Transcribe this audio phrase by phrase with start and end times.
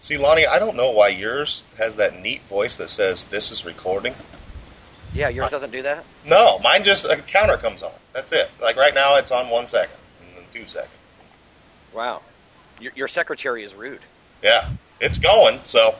[0.00, 3.64] See, Lonnie, I don't know why yours has that neat voice that says this is
[3.64, 4.14] recording.
[5.12, 6.04] Yeah, yours doesn't do that.
[6.26, 7.92] No, mine just a counter comes on.
[8.12, 8.48] That's it.
[8.62, 10.92] Like right now, it's on one second and then two seconds.
[11.92, 12.22] Wow,
[12.80, 14.00] your, your secretary is rude.
[14.42, 14.70] Yeah,
[15.00, 15.60] it's going.
[15.64, 15.94] So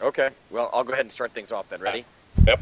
[0.00, 1.80] Okay, well, I'll go ahead and start things off then.
[1.80, 2.04] Ready?
[2.46, 2.60] Yep.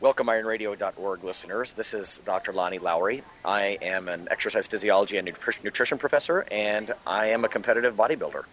[0.00, 1.72] Welcome, ironradio.org listeners.
[1.72, 2.52] This is Dr.
[2.52, 3.22] Lonnie Lowry.
[3.44, 8.44] I am an exercise physiology and nutrition professor, and I am a competitive bodybuilder.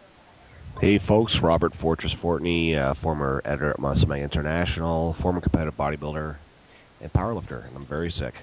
[0.82, 6.36] Hey folks, Robert Fortress Fortney, uh, former editor at Muscle International, former competitive bodybuilder
[7.00, 8.34] and powerlifter, and I'm very sick.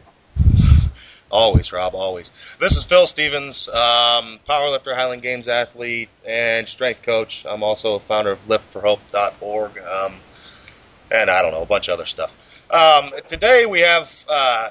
[1.31, 2.31] always, Rob, always.
[2.59, 7.45] This is Phil Stevens, um, powerlifter, Highland Games athlete, and strength coach.
[7.47, 10.15] I'm also a founder of LiftForHope.org, um,
[11.11, 12.35] and I don't know a bunch of other stuff.
[12.71, 14.71] Um, today we have uh,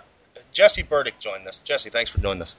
[0.53, 1.59] Jesse Burdick join us.
[1.59, 2.55] Jesse, thanks for doing this.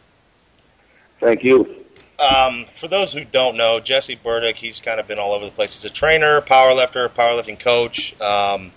[1.21, 1.80] Thank you.
[2.21, 5.51] Um, for those who don't know, Jesse Burdick, he's kind of been all over the
[5.51, 5.73] place.
[5.73, 8.19] He's a trainer, powerlifter, powerlifting coach.
[8.21, 8.73] Um,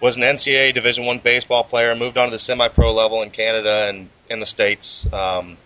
[0.00, 1.94] was an NCAA Division One baseball player.
[1.96, 5.10] Moved on to the semi-pro level in Canada and in the states.
[5.12, 5.56] Um,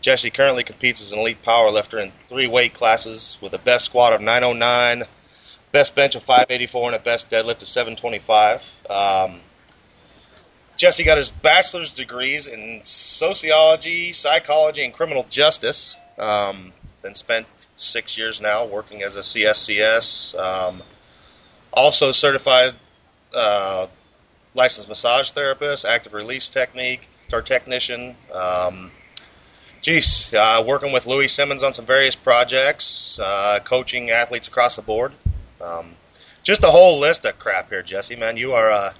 [0.00, 4.12] Jesse currently competes as an elite powerlifter in three weight classes with a best squat
[4.12, 5.08] of 909,
[5.72, 8.74] best bench of 584, and a best deadlift of 725.
[8.88, 9.40] Um,
[10.76, 15.96] Jesse got his bachelor's degrees in sociology, psychology, and criminal justice.
[16.18, 20.38] Um, then spent six years now working as a CSCS.
[20.38, 20.82] Um,
[21.72, 22.74] also certified
[23.34, 23.86] uh,
[24.54, 28.16] licensed massage therapist, active release technique, guitar technician.
[28.34, 28.90] Um,
[29.80, 34.82] geez, uh, working with Louis Simmons on some various projects, uh, coaching athletes across the
[34.82, 35.12] board.
[35.60, 35.94] Um,
[36.42, 38.16] just a whole list of crap here, Jesse.
[38.16, 38.70] Man, you are.
[38.70, 38.92] Uh,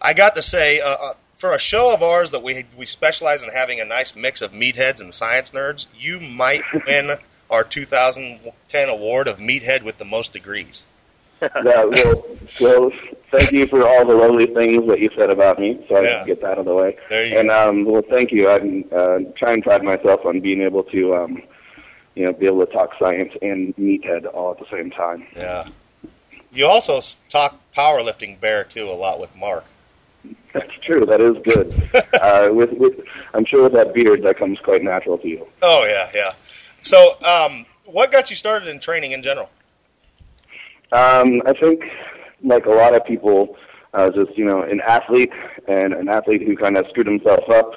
[0.00, 3.42] I got to say, uh, uh, for a show of ours that we we specialize
[3.42, 7.12] in having a nice mix of meatheads and science nerds, you might win
[7.50, 10.84] our 2010 award of meathead with the most degrees.
[11.40, 12.24] Yeah, well,
[12.60, 12.92] well,
[13.32, 16.18] thank you for all the lovely things that you said about me, so I Yeah.
[16.18, 16.98] can get that out of the way.
[17.08, 17.68] There you and go.
[17.68, 18.46] um, well, thank you.
[18.50, 18.56] I
[18.94, 21.42] uh, try and pride myself on being able to, um,
[22.14, 25.26] you know, be able to talk science and meathead all at the same time.
[25.34, 25.66] Yeah.
[26.52, 27.00] You also
[27.30, 29.64] talk powerlifting bear too a lot with Mark.
[30.52, 31.06] That's true.
[31.06, 31.72] That is good.
[32.20, 32.94] uh, with, with,
[33.34, 35.46] I'm sure with that beard, that comes quite natural to you.
[35.62, 36.32] Oh yeah, yeah.
[36.80, 39.50] So, um, what got you started in training in general?
[40.92, 41.84] Um, I think,
[42.42, 43.56] like a lot of people,
[43.94, 45.32] uh, just you know, an athlete
[45.68, 47.70] and an athlete who kind of screwed himself up,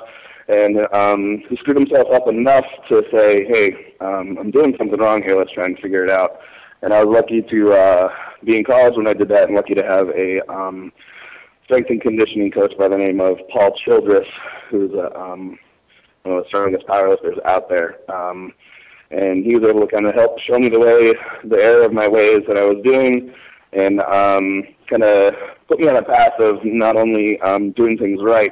[0.47, 5.21] and um, who screwed himself up enough to say, "Hey, um, I'm doing something wrong
[5.21, 5.35] here.
[5.35, 6.39] Let's try and figure it out."
[6.81, 8.13] And I was lucky to uh,
[8.43, 10.91] be in college when I did that, and lucky to have a um,
[11.65, 14.27] strength and conditioning coach by the name of Paul Childress,
[14.69, 15.57] who's a, um,
[16.23, 17.99] one of the strongest powerlifters out there.
[18.11, 18.53] Um,
[19.11, 21.13] and he was able to kind of help show me the way,
[21.43, 23.33] the error of my ways that I was doing,
[23.71, 25.35] and um, kind of
[25.67, 28.51] put me on a path of not only um, doing things right,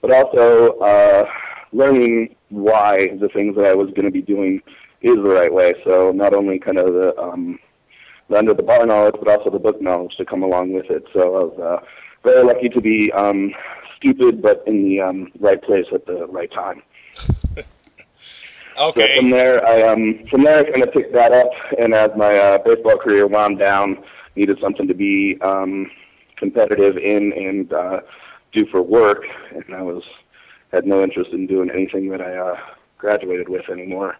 [0.00, 1.24] but also uh,
[1.72, 4.62] learning why the things that I was going to be doing
[5.02, 5.74] is the right way.
[5.84, 7.58] So not only kind of the, um,
[8.28, 11.04] the under the bar knowledge, but also the book knowledge to come along with it.
[11.12, 11.86] So I was uh,
[12.28, 13.52] very lucky to be um,
[13.96, 16.82] stupid, but in the um, right place at the right time.
[17.12, 17.34] So
[18.78, 19.16] Okay.
[19.16, 22.36] from there, I um from there I kind of picked that up, and as my
[22.36, 24.04] uh, baseball career wound down,
[24.36, 25.90] needed something to be um,
[26.36, 28.00] competitive in and uh,
[28.52, 30.04] do for work, and I was
[30.72, 32.56] had no interest in doing anything that I uh,
[32.98, 34.16] graduated with anymore.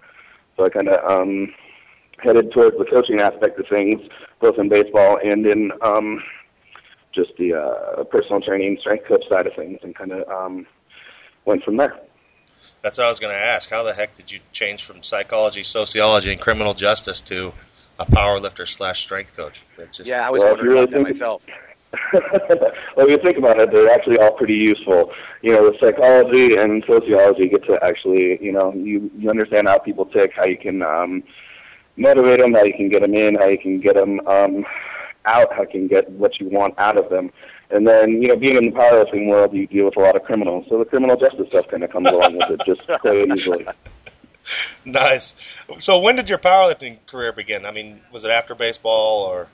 [0.57, 1.55] So I kind of um,
[2.19, 4.01] headed towards the coaching aspect of things,
[4.41, 6.21] both in baseball and in um,
[7.13, 10.67] just the uh, personal training, strength coach side of things, and kind of um,
[11.45, 11.99] went from there.
[12.83, 13.69] That's what I was going to ask.
[13.69, 17.53] How the heck did you change from psychology, sociology, and criminal justice to
[17.99, 19.61] a power lifter slash strength coach?
[19.79, 21.47] It just, Yeah, I was Well, wondering really about that myself.
[22.13, 25.11] well, if you think about it, they're actually all pretty useful.
[25.41, 29.69] You know, with psychology and sociology, you get to actually, you know, you you understand
[29.69, 31.23] how people tick, how you can um,
[31.97, 34.67] motivate them, how you can get them in, how you can get them um,
[35.25, 37.31] out, how you can get what you want out of them.
[37.71, 40.25] And then, you know, being in the powerlifting world, you deal with a lot of
[40.25, 43.67] criminals, so the criminal justice stuff kind of comes along with it just quite easily.
[44.85, 45.35] Nice.
[45.79, 47.67] So when did your powerlifting career begin?
[47.67, 49.49] I mean, was it after baseball or?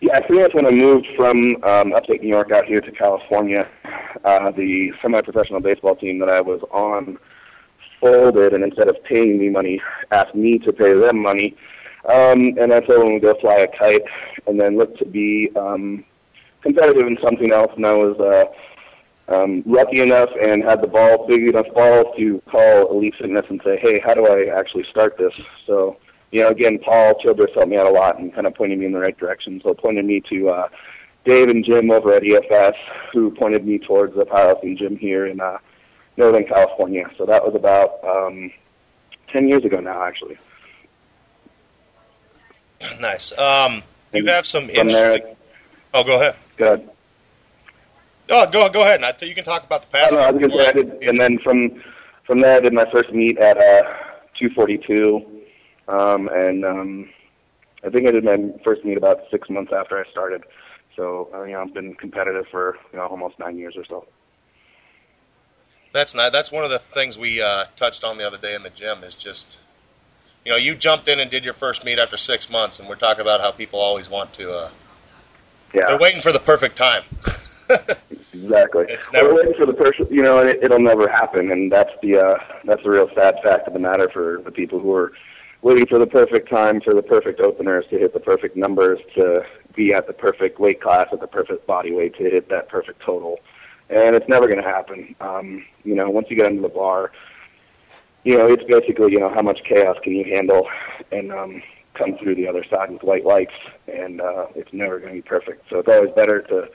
[0.00, 2.92] Yeah, I think that's when I moved from um, upstate New York out here to
[2.92, 3.68] California.
[4.24, 7.18] Uh, the semi-professional baseball team that I was on
[8.00, 9.82] folded, and instead of paying me money,
[10.12, 11.56] asked me to pay them money.
[12.08, 14.02] Um, and I told them to go fly a kite,
[14.46, 16.04] and then look to be um,
[16.62, 17.72] competitive in something else.
[17.76, 22.42] And I was uh, um, lucky enough and had the ball, big enough ball to
[22.50, 25.34] call Elite Fitness and say, "Hey, how do I actually start this?"
[25.66, 25.98] So
[26.30, 28.86] you know, again, Paul Childress helped me out a lot and kind of pointed me
[28.86, 29.60] in the right direction.
[29.62, 30.68] So pointed me to uh,
[31.24, 32.74] Dave and Jim over at EFS,
[33.12, 35.58] who pointed me towards the powerlifting gym here in uh,
[36.16, 37.10] Northern California.
[37.16, 38.50] So that was about um,
[39.32, 40.38] ten years ago now, actually.
[43.00, 43.36] Nice.
[43.36, 43.82] Um,
[44.12, 45.22] you have some interesting.
[45.22, 45.36] there-
[45.94, 46.36] oh, go ahead.
[46.56, 46.88] Good.
[48.30, 49.02] Oh, go go ahead.
[49.02, 50.14] And you can talk about the past.
[50.14, 51.82] I was gonna say I did, and then from
[52.24, 53.82] from there I did my first meet at uh,
[54.38, 55.26] 242,
[55.88, 57.10] um, and um,
[57.84, 60.44] I think I did my first meet about six months after I started.
[60.94, 64.06] So uh, you know I've been competitive for you know almost nine years or so.
[65.92, 66.32] That's not.
[66.32, 69.02] That's one of the things we uh, touched on the other day in the gym.
[69.04, 69.58] Is just,
[70.48, 72.94] you know, you jumped in and did your first meet after six months, and we're
[72.94, 74.50] talking about how people always want to.
[74.50, 74.70] Uh,
[75.74, 77.02] Yeah, they're waiting for the perfect time.
[78.32, 78.86] exactly.
[78.88, 81.70] It's never- We're waiting for the person, you know, and it, it'll never happen, and
[81.70, 84.90] that's the uh, that's the real sad fact of the matter for the people who
[84.94, 85.12] are
[85.60, 89.44] waiting for the perfect time, for the perfect openers to hit the perfect numbers, to
[89.74, 93.02] be at the perfect weight class, at the perfect body weight, to hit that perfect
[93.02, 93.38] total,
[93.90, 95.14] and it's never going to happen.
[95.20, 97.12] Um, you know, once you get into the bar,
[98.24, 100.68] you know, it's basically you know how much chaos can you handle,
[101.12, 101.62] and um,
[101.94, 103.54] come through the other side with white lights,
[103.86, 105.68] and uh, it's never going to be perfect.
[105.70, 106.68] So it's always better to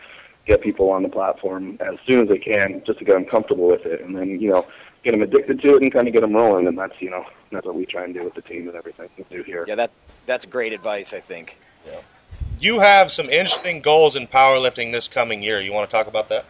[0.46, 3.68] get people on the platform as soon as they can, just to get them comfortable
[3.68, 4.68] with it, and then you know
[5.04, 6.68] get them addicted to it and kind of get them rolling.
[6.68, 9.10] And that's you know that's what we try and do with the team and everything
[9.18, 9.66] we do here.
[9.68, 9.92] Yeah, that
[10.26, 11.14] that's great advice.
[11.14, 11.58] I think.
[11.86, 12.00] Yeah.
[12.60, 15.60] you have some interesting goals in powerlifting this coming year.
[15.60, 16.46] You want to talk about that?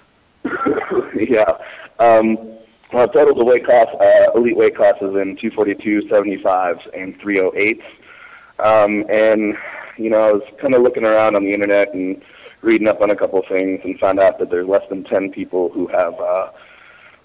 [1.16, 1.58] yeah.
[1.98, 2.60] Um,
[2.94, 7.82] well, total the weight class, uh, elite weight classes in 242, 75s, and 308s.
[8.60, 9.58] Um, and,
[9.98, 12.22] you know, I was kind of looking around on the internet and
[12.62, 15.32] reading up on a couple of things and found out that there's less than 10
[15.32, 16.52] people who have uh,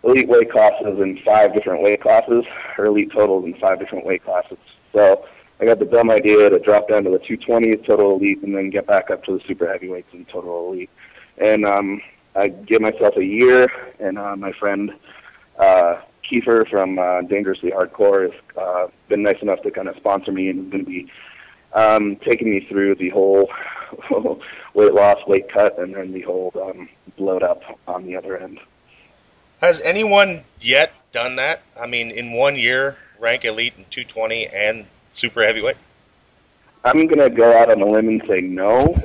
[0.05, 2.45] elite weight classes in five different weight classes,
[2.79, 4.59] or elite totals in five different weight classes.
[4.95, 5.27] So
[5.61, 8.71] I got the dumb idea to drop down to the 220s total elite and then
[8.71, 10.91] get back up to the super heavyweights in total elite.
[11.37, 12.01] And um,
[12.35, 13.69] I give myself a year,
[14.01, 14.93] and uh, my friend
[15.59, 20.33] uh, Kiefer from uh, Dangerously Hardcore has uh, been nice enough to kind of sponsor
[20.33, 21.11] me and is going to be
[21.73, 23.51] um, taking me through the whole
[24.75, 28.59] weight loss, weight cut, and then the whole um, bloat up on the other end.
[29.61, 31.63] Has anyone yet done that?
[31.81, 35.77] I mean, in one year, rank elite in 220 and super heavyweight.
[36.85, 38.79] I'm going to go out on a limb and say no.
[38.79, 38.91] um,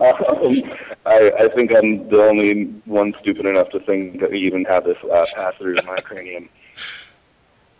[1.06, 4.84] I, I think I'm the only one stupid enough to think that we even have
[4.84, 6.48] this uh, pass through my cranium.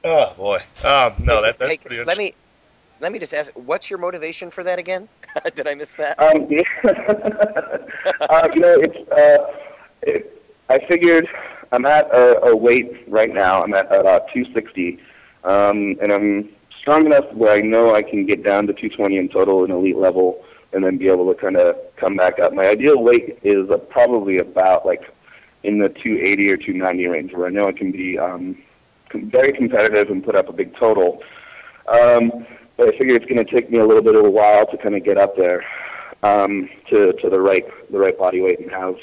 [0.04, 0.58] Oh boy.
[0.84, 2.02] Um, no, that that's hey, pretty.
[2.04, 2.34] let me
[3.00, 5.08] let me just ask, what's your motivation for that again?
[5.56, 6.20] Did I miss that?
[6.20, 6.48] Um,
[8.20, 9.10] uh, you know, it's.
[9.10, 9.38] Uh,
[10.02, 11.28] it, I figured
[11.70, 13.62] I'm at a, a weight right now.
[13.62, 14.98] I'm at about 260,
[15.44, 16.48] um, and I'm
[16.82, 19.96] strong enough where I know I can get down to 220 in total in elite
[19.96, 22.52] level, and then be able to kind of come back up.
[22.52, 25.02] My ideal weight is uh, probably about like
[25.62, 28.58] in the 280 or 290 range, where I know I can be um,
[29.14, 31.22] very competitive and put up a big total.
[31.86, 32.46] Um,
[32.76, 34.76] but I figure it's going to take me a little bit of a while to
[34.76, 35.64] kind of get up there
[36.22, 38.96] um, to to the right the right body weight and have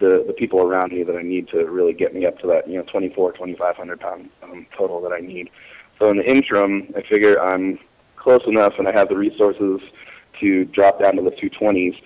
[0.00, 2.68] the the people around me that I need to really get me up to that
[2.68, 5.50] you know 24 2500 pound um, total that I need.
[5.98, 7.78] So in the interim, I figure I'm
[8.16, 9.80] close enough and I have the resources
[10.40, 11.98] to drop down to the 220s,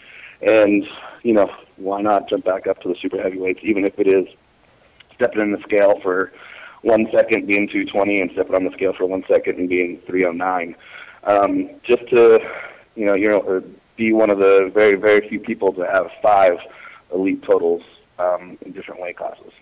[0.43, 0.87] and
[1.23, 4.27] you know why not jump back up to the super heavyweights even if it is
[5.15, 6.33] stepping in the scale for
[6.83, 10.75] one second being 220 and stepping on the scale for one second and being 309.
[11.25, 12.41] Um, just to,
[12.95, 16.57] you know, you be one of the very, very few people to have five
[17.13, 17.83] elite totals
[18.19, 19.53] um, in different weight classes.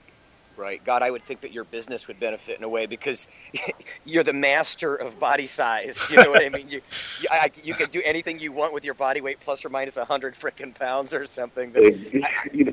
[0.58, 0.84] Right.
[0.84, 3.28] God, I would think that your business would benefit in a way because
[4.04, 6.04] you're the master of body size.
[6.10, 6.68] You know what I mean?
[6.68, 6.80] You,
[7.20, 9.96] you, I, you can do anything you want with your body weight, plus or minus
[9.96, 11.70] a hundred freaking pounds or something.
[11.70, 11.94] But I,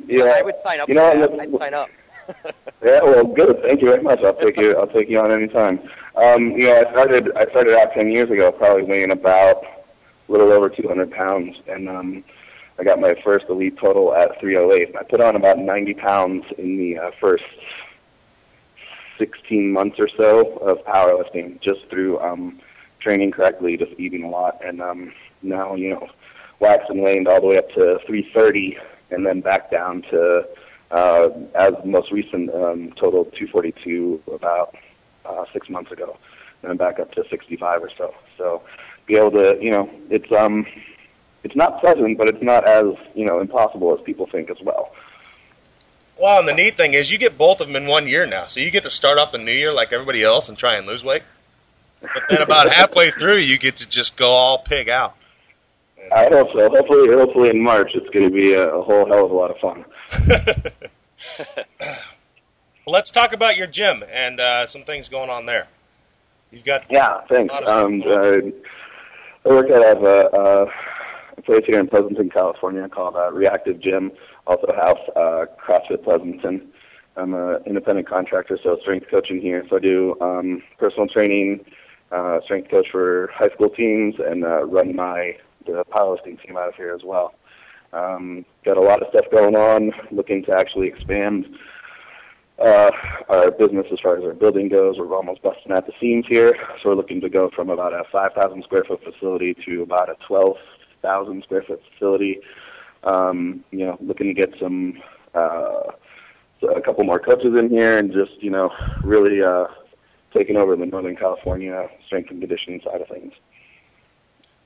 [0.07, 1.39] yeah, I would sign up you know, that.
[1.39, 1.89] I'd sign up.
[2.83, 3.61] Yeah, well, good.
[3.61, 4.19] Thank you very much.
[4.21, 4.75] I'll take you.
[4.75, 5.79] I'll take you on anytime.
[6.15, 7.31] Um, you know, I started.
[7.35, 11.87] I started out ten years ago, probably weighing about a little over 200 pounds, and
[11.87, 12.23] um,
[12.77, 14.95] I got my first elite total at 308.
[14.95, 17.43] I put on about 90 pounds in the uh, first
[19.17, 22.59] 16 months or so of powerlifting, just through um,
[22.99, 26.09] training correctly, just eating a lot, and um, now you know,
[26.59, 28.77] waxed and waned all the way up to 330,
[29.11, 30.45] and then back down to
[30.91, 34.75] uh, as most recent um, total 242 about
[35.25, 36.17] uh, six months ago,
[36.61, 38.13] and then back up to 65 or so.
[38.37, 38.63] So
[39.05, 40.65] be able to, you know, it's um,
[41.45, 44.91] it's not pleasant, but it's not as you know impossible as people think as well.
[46.19, 48.47] Well, and the neat thing is you get both of them in one year now,
[48.47, 50.87] so you get to start off the new year like everybody else and try and
[50.87, 51.21] lose weight.
[52.01, 55.15] But then about halfway through, you get to just go all pig out.
[56.11, 56.69] I hope so.
[56.69, 59.51] Hopefully, hopefully in March, it's going to be a, a whole hell of a lot
[59.51, 59.85] of fun.
[62.87, 65.67] Let's talk about your gym and uh, some things going on there.
[66.51, 67.51] You've got Yeah, thanks.
[67.51, 70.71] A lot of stuff Um, uh, I work out of a,
[71.37, 74.11] a, place here in Pleasanton, California called uh, Reactive Gym,
[74.47, 76.69] also house uh, CrossFit Pleasanton.
[77.17, 79.65] I'm an independent contractor, so strength coaching here.
[79.69, 81.65] So I do um, personal training,
[82.11, 86.69] uh, strength coach for high school teams, and uh, run my the powerlifting team out
[86.69, 87.33] of here as well.
[87.93, 91.47] Um, got a lot of stuff going on, looking to actually expand
[92.59, 92.91] uh,
[93.29, 94.97] our business as far as our building goes.
[94.97, 98.03] We're almost busting at the seams here, so we're looking to go from about a
[98.11, 100.15] 5,000 square foot facility to about a
[101.05, 102.39] 12,000 square foot facility.
[103.03, 105.01] Um, you know, looking to get some
[105.35, 105.91] uh,
[106.75, 108.71] a couple more coaches in here, and just you know,
[109.03, 109.67] really uh,
[110.33, 113.33] taking over the Northern California strength and conditioning side of things.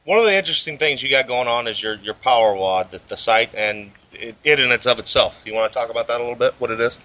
[0.06, 3.02] one of the interesting things you got going on is your your Power WOD, the,
[3.10, 5.44] the site, and it, it in its of itself.
[5.46, 6.54] You want to talk about that a little bit?
[6.60, 6.98] What it is?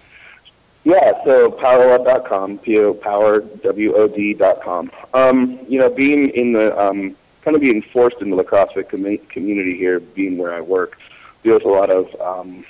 [0.85, 4.91] Yeah, so powerwod.com, P-O, power, W-O-D dot com.
[5.15, 9.29] Um, you know, being in the, um, kind of being forced into the CrossFit commu-
[9.29, 10.97] community here, being where I work,
[11.43, 12.65] deal with a lot of um,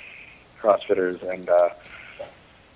[0.60, 1.70] CrossFitters and uh,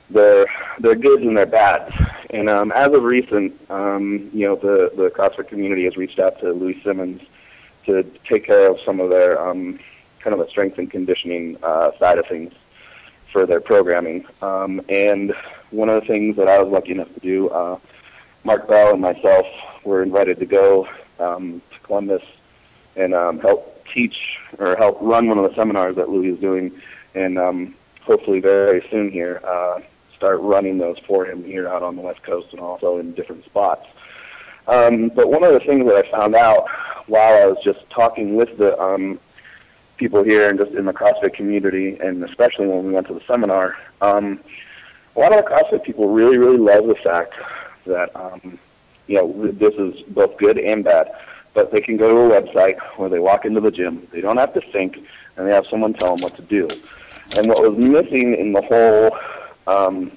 [0.09, 0.47] their
[0.78, 1.95] their goods and their bads.
[2.30, 6.40] And um, as of recent, um, you know, the the CrossFit community has reached out
[6.40, 7.21] to Louis Simmons
[7.85, 9.78] to take care of some of their um,
[10.21, 12.54] kind of the strength and conditioning uh, side of things
[13.30, 14.25] for their programming.
[14.40, 15.35] Um, and
[15.71, 17.78] one of the things that I was lucky enough to do, uh,
[18.42, 19.47] Mark Bell and myself
[19.85, 20.88] were invited to go
[21.21, 22.23] um, to Columbus
[22.97, 26.73] and um, help teach or help run one of the seminars that Louis is doing,
[27.15, 29.81] and um, hopefully very soon here uh,
[30.17, 33.45] start running those for him here out on the West Coast and also in different
[33.45, 33.87] spots.
[34.67, 36.69] Um, but one of the things that I found out
[37.07, 39.19] while I was just talking with the um,
[39.97, 43.23] people here and just in the CrossFit community, and especially when we went to the
[43.27, 44.41] seminar, um,
[45.17, 47.35] a lot of the CrossFit people really, really love the fact
[47.87, 48.59] that um,
[49.11, 51.12] you know this is both good and bad.
[51.52, 54.07] But they can go to a website where they walk into the gym.
[54.12, 54.99] They don't have to think,
[55.37, 56.69] and they have someone tell them what to do.
[57.37, 59.19] And what was missing in the whole,
[59.67, 60.12] um,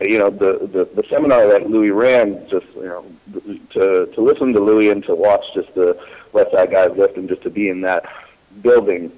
[0.00, 3.04] you know, the, the the seminar that Louis ran, just you know,
[3.70, 5.98] to to listen to Louis and to watch just the
[6.32, 8.04] Westside guys lift and just to be in that
[8.62, 9.10] building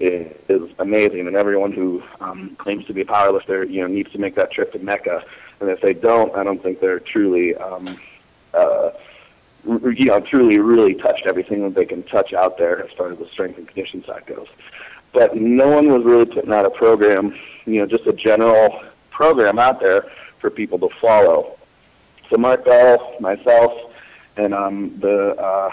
[0.00, 1.28] is, is amazing.
[1.28, 4.50] And everyone who um, claims to be a powerlifter, you know, needs to make that
[4.50, 5.24] trip to Mecca.
[5.60, 7.98] And if they don't, I don't think they're truly, um,
[8.54, 8.90] uh,
[9.64, 13.18] you know, truly really touched everything that they can touch out there as far as
[13.18, 14.48] the strength and condition side goes.
[15.12, 17.34] But no one was really putting out a program,
[17.66, 20.06] you know, just a general program out there
[20.38, 21.58] for people to follow.
[22.30, 23.72] So Mark Bell, myself,
[24.36, 25.70] and um, the uh,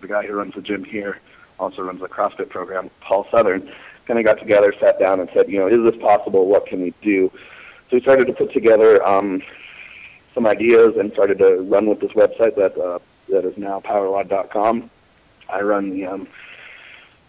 [0.00, 1.18] the guy who runs the gym here
[1.58, 3.72] also runs the CrossFit program, Paul Southern,
[4.06, 6.46] kind of got together, sat down, and said, you know, is this possible?
[6.46, 7.30] What can we do?
[7.90, 9.42] So we started to put together um,
[10.34, 12.98] some ideas and started to run with this website that uh,
[13.28, 14.90] that is now powerwod.com.
[15.48, 16.28] I run the um,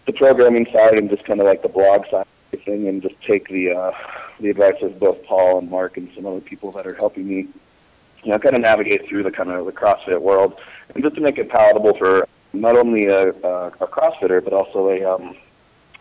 [0.06, 3.16] the programming side and just kind of like the blog side of thing, and just
[3.22, 3.92] take the uh,
[4.40, 7.48] the advice of both Paul and Mark and some other people that are helping me,
[8.24, 10.60] you know, kind of navigate through the kind of the CrossFit world,
[10.94, 14.90] and just to make it palatable for not only a, a, a CrossFitter but also
[14.90, 15.36] a um,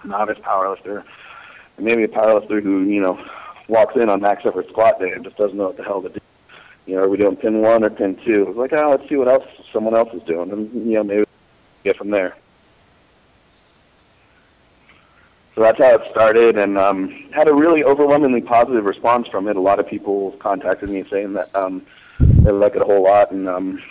[0.04, 1.04] novice powerlifter,
[1.78, 3.22] maybe a powerlifter who you know
[3.68, 6.08] walks in on max effort squat day and just doesn't know what the hell to
[6.08, 6.20] do.
[6.86, 8.48] You know, are we doing pin one or pin two?
[8.48, 11.24] It's like, oh, let's see what else someone else is doing, and you know, maybe
[11.82, 12.36] get from there.
[15.54, 19.56] So that's how it started, and um, had a really overwhelmingly positive response from it.
[19.56, 21.86] A lot of people contacted me saying that um,
[22.18, 23.82] they like it a whole lot, and um,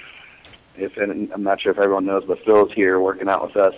[0.76, 3.76] if and I'm not sure if everyone knows, but Phil's here working out with us,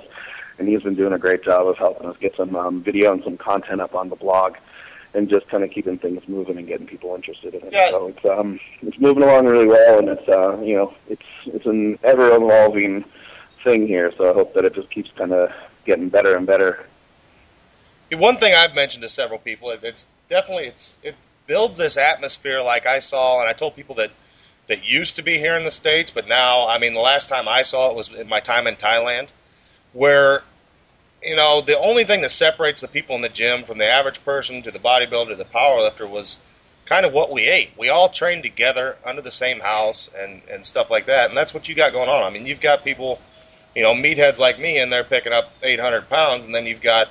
[0.58, 3.24] and he's been doing a great job of helping us get some um, video and
[3.24, 4.56] some content up on the blog,
[5.16, 7.74] and just kind of keeping things moving and getting people interested in it.
[7.74, 7.90] Yeah.
[7.90, 11.66] So it's um, it's moving along really well, and it's uh, you know it's it's
[11.66, 13.06] an ever evolving
[13.64, 14.12] thing here.
[14.18, 15.52] So I hope that it just keeps kind of
[15.86, 16.86] getting better and better.
[18.12, 21.16] One thing I've mentioned to several people, it, it's definitely it's it
[21.48, 24.12] builds this atmosphere like I saw, and I told people that
[24.68, 27.48] that used to be here in the states, but now, I mean, the last time
[27.48, 29.28] I saw it was in my time in Thailand,
[29.94, 30.42] where
[31.26, 34.24] you know the only thing that separates the people in the gym from the average
[34.24, 36.38] person to the bodybuilder to the powerlifter was
[36.86, 37.72] kind of what we ate.
[37.78, 41.54] We all trained together under the same house and and stuff like that, and that's
[41.54, 42.24] what you got going on.
[42.24, 43.20] I mean, you've got people,
[43.76, 47.10] you know, meatheads like me in there picking up 800 pounds, and then you've got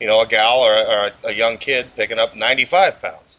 [0.00, 3.36] you know, a gal or, a, or a, a young kid picking up 95 pounds.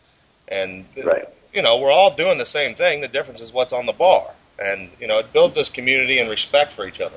[0.49, 1.25] And, Right.
[1.53, 2.99] you know, we're all doing the same thing.
[2.99, 4.29] The difference is what's on the bar.
[4.61, 7.15] and you know it builds this community and respect for each other.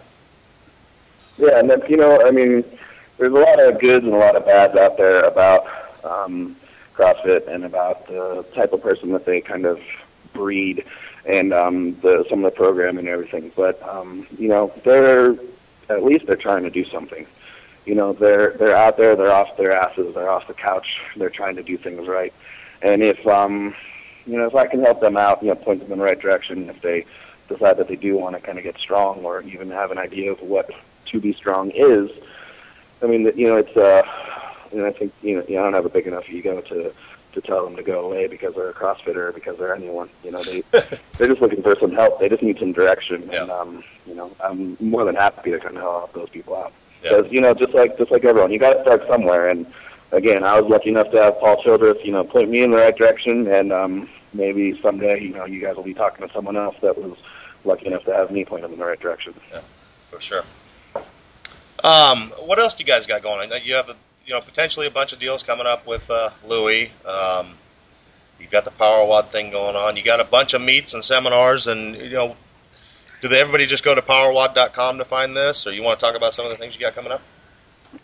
[1.39, 2.63] Yeah, and then, you know, I mean,
[3.23, 5.65] there's a lot of goods and a lot of bads out there about
[6.03, 6.57] um,
[6.93, 9.81] CrossFit and about the type of person that they kind of
[10.33, 10.85] breed
[11.25, 13.53] and um, the some of the programming and everything.
[13.55, 15.37] But um, you know, they're
[15.89, 17.25] at least they're trying to do something.
[17.87, 21.31] You know, they're they're out there, they're off their asses, they're off the couch, they're
[21.31, 22.35] trying to do things right.
[22.83, 23.73] And if um,
[24.27, 26.19] you know, if I can help them out, you know, point them in the right
[26.19, 27.07] direction, if they
[27.47, 30.33] decide that they do want to kind of get strong or even have an idea
[30.33, 30.73] of what
[31.07, 32.11] to be strong is,
[33.03, 34.03] I mean, you know, it's uh,
[34.73, 36.93] know, I think you know, you know, I don't have a big enough ego to
[37.33, 40.09] to tell them to go away because they're a CrossFitter or because they're anyone.
[40.23, 40.61] You know, they
[41.19, 42.21] they're just looking for some help.
[42.21, 43.43] They just need some direction, Yeah.
[43.43, 46.73] and um, you know, I'm more than happy to kind of help those people out.
[47.03, 47.17] Yeah.
[47.17, 49.49] Because you know, just like just like everyone, you got to start somewhere.
[49.49, 49.67] And
[50.13, 52.77] again, I was lucky enough to have Paul Childress, you know, point me in the
[52.77, 56.57] right direction, and um, maybe someday, you know, you guys will be talking to someone
[56.57, 57.17] else that was
[57.65, 59.35] lucky enough to have me point them in the right direction.
[59.51, 59.61] Yeah,
[60.11, 60.43] for sure.
[61.83, 63.51] Um, what else do you guys got going?
[63.65, 63.97] You have, a,
[64.27, 66.91] you know, potentially a bunch of deals coming up with uh, Louis.
[67.05, 67.55] Um,
[68.39, 69.97] you've got the Power WOD thing going on.
[69.97, 72.37] You got a bunch of meets and seminars, and you know,
[73.21, 76.17] do they, everybody just go to powerwod.com to find this, or you want to talk
[76.17, 77.23] about some of the things you got coming up?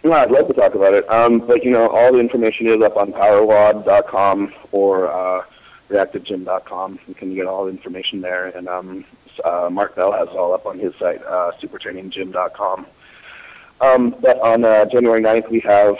[0.04, 1.08] No, I'd love to talk about it.
[1.10, 5.44] Um, but you know, all the information is up on powerwod.com or uh,
[5.88, 6.98] reactivegym.com.
[7.08, 8.46] You can get all the information there.
[8.48, 9.04] And um,
[9.44, 12.86] uh, Mark Bell has it all up on his site, uh, supertraininggym.com.
[13.80, 15.96] Um, but on uh, January 9th, we have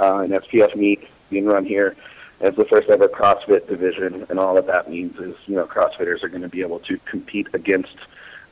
[0.00, 1.96] uh, an SPF meet being run here.
[2.40, 6.24] It's the first ever CrossFit division, and all that that means is, you know, CrossFitters
[6.24, 7.94] are going to be able to compete against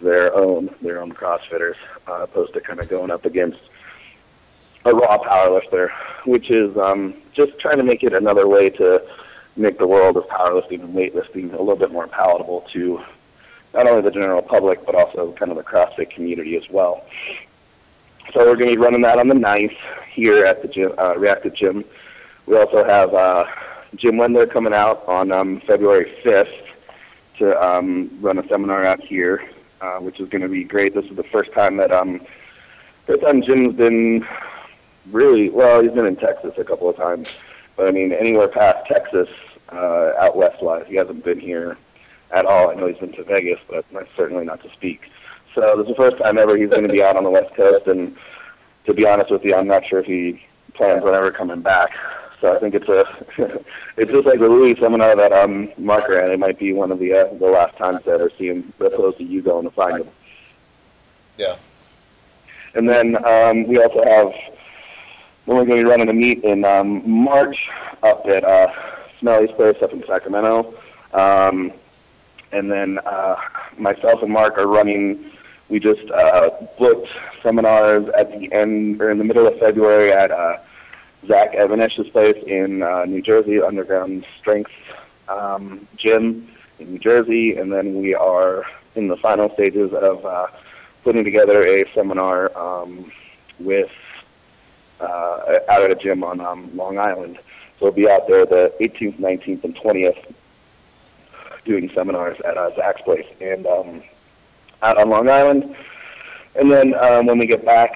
[0.01, 1.75] their own their own CrossFitters,
[2.07, 3.59] uh, opposed to kind of going up against
[4.85, 5.91] a raw powerlifter,
[6.25, 9.03] which is um, just trying to make it another way to
[9.57, 13.03] make the world of powerlifting and weightlifting a little bit more palatable to
[13.75, 17.05] not only the general public but also kind of the CrossFit community as well.
[18.33, 19.77] So we're going to be running that on the 9th
[20.09, 21.85] here at the gym, uh, Reactive Gym.
[22.47, 23.45] We also have uh,
[23.97, 26.67] Jim Wendler coming out on um, February 5th
[27.39, 29.43] to um, run a seminar out here,
[29.81, 30.95] uh, which is going to be great.
[30.95, 32.21] This is the first time that um,
[33.07, 34.25] first time Jim's been
[35.11, 35.83] really well.
[35.83, 37.29] He's been in Texas a couple of times,
[37.75, 39.29] but I mean anywhere past Texas,
[39.73, 41.77] uh, out west wise, he hasn't been here
[42.31, 42.71] at all.
[42.71, 43.85] I know he's been to Vegas, but
[44.17, 45.11] certainly not to speak.
[45.55, 47.55] So this is the first time ever he's going to be out on the West
[47.55, 48.17] Coast, and
[48.87, 50.43] to be honest with you, I'm not sure if he
[50.75, 51.97] plans on ever coming back.
[52.41, 53.05] So I think it's a
[53.97, 56.31] it's just like the Louis seminar that um Mark ran.
[56.31, 58.93] It might be one of the uh, the last times to ever see him, as
[58.93, 60.09] opposed to you going to find him.
[61.37, 61.57] Yeah.
[62.75, 64.33] And then um, we also have
[65.47, 67.69] we're going to be running a meet in um, March
[68.03, 68.73] up at uh,
[69.19, 70.75] Smelly's place up in Sacramento.
[71.13, 71.73] Um,
[72.53, 73.37] and then uh,
[73.77, 75.33] myself and Mark are running.
[75.71, 77.09] We just uh, booked
[77.43, 80.59] seminars at the end or in the middle of February at uh,
[81.27, 84.73] Zach Even-Esh's place in uh, New Jersey, Underground Strength
[85.29, 86.49] um, Gym
[86.81, 88.65] in New Jersey, and then we are
[88.97, 90.49] in the final stages of uh,
[91.05, 93.11] putting together a seminar um,
[93.61, 93.93] with
[95.01, 97.39] uh, out at a gym on um, Long Island.
[97.79, 100.35] So we'll be out there the 18th, 19th, and 20th
[101.65, 104.03] doing seminars at uh, Zach's place and um,
[104.83, 105.75] out on Long Island.
[106.57, 107.93] And then um, when we get back,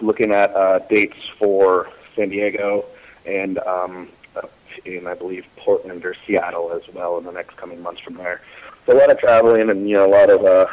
[0.00, 2.84] looking at uh, dates for San Diego
[3.26, 4.50] and um, up
[4.84, 8.40] in, I believe, Portland or Seattle as well in the next coming months from there.
[8.86, 10.66] So a lot of traveling and you know a lot of uh,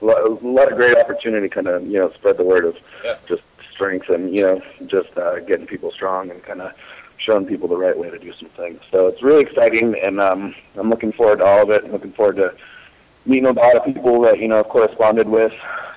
[0.00, 2.64] a lot, a lot of great opportunity to kind of you know spread the word
[2.64, 3.16] of Yeah.
[3.26, 6.72] just strength and you know just uh, getting people strong and kind of
[7.16, 8.80] showing people the right way to do some things.
[8.90, 11.84] So it's really exciting, and um, I'm looking forward to all of it.
[11.84, 12.52] I'm looking forward to
[13.24, 15.52] meeting with a lot of people that you know I've corresponded with,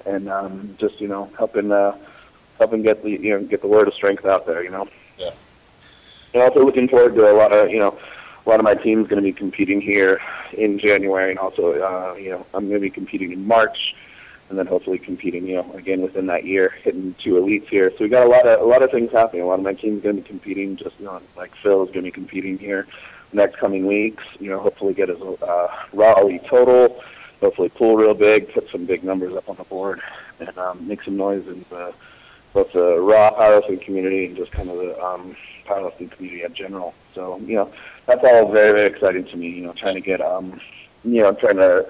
[0.05, 1.97] and um, just you know helping uh,
[2.57, 4.63] helping get the you know get the word of strength out there.
[4.63, 4.87] You know.
[5.17, 5.31] Yeah.
[6.33, 7.97] And also looking forward to a lot of you know
[8.45, 10.21] a lot of my team's going to be competing here
[10.53, 13.95] in January, and also uh, you know I'm going to be competing in March
[14.49, 17.91] and then hopefully competing, you know, again within that year, hitting two elites here.
[17.91, 19.41] So we got a lot of a lot of things happening.
[19.41, 20.75] A lot of my team's going to be competing.
[20.75, 22.87] Just you know, like Phil is going to be competing here
[23.33, 24.23] next coming weeks.
[24.39, 27.03] You know, hopefully get his uh, raw elite total.
[27.41, 30.01] Hopefully pull real big, put some big numbers up on the board,
[30.39, 31.93] and um, make some noise in the,
[32.53, 36.93] both the raw powerlifting community and just kind of the um, powerlifting community in general.
[37.13, 37.71] So you know,
[38.05, 39.49] that's all very very exciting to me.
[39.49, 40.59] You know, trying to get um,
[41.03, 41.87] you know, trying to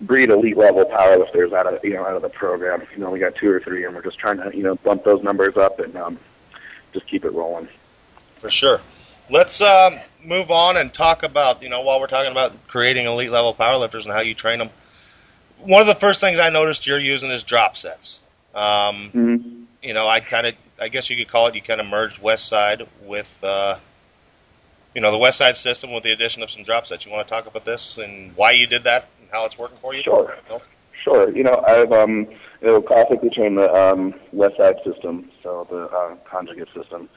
[0.00, 2.82] breed elite level powerlifters out of you know out of the program.
[2.92, 5.04] You know, we got two or three, and we're just trying to you know bump
[5.04, 6.18] those numbers up and um,
[6.92, 7.68] just keep it rolling.
[8.36, 8.80] For sure.
[9.28, 13.30] Let's um, move on and talk about, you know, while we're talking about creating elite
[13.30, 14.70] level powerlifters and how you train them.
[15.60, 18.20] One of the first things I noticed you're using is drop sets.
[18.54, 19.62] Um, Mm-hmm.
[19.82, 22.20] you know, I kind of, I guess you could call it, you kind of merged
[22.20, 23.76] West Side with, uh,
[24.94, 27.04] you know, the West Side system with the addition of some drop sets.
[27.04, 29.78] You want to talk about this and why you did that and how it's working
[29.78, 30.02] for you?
[30.02, 30.34] Sure.
[30.92, 31.30] Sure.
[31.36, 32.26] You know, I've um,
[32.60, 37.08] you know, classically trained the um, West Side system, so the uh, conjugate system.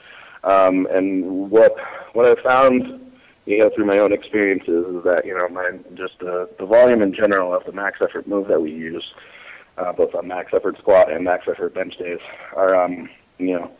[0.43, 1.75] Um, and what
[2.13, 3.11] what I found,
[3.45, 7.01] you know, through my own experiences is that you know, my just the the volume
[7.01, 9.13] in general of the max effort move that we use,
[9.77, 12.19] uh, both on max effort squat and max effort bench days,
[12.55, 13.71] are um, you know,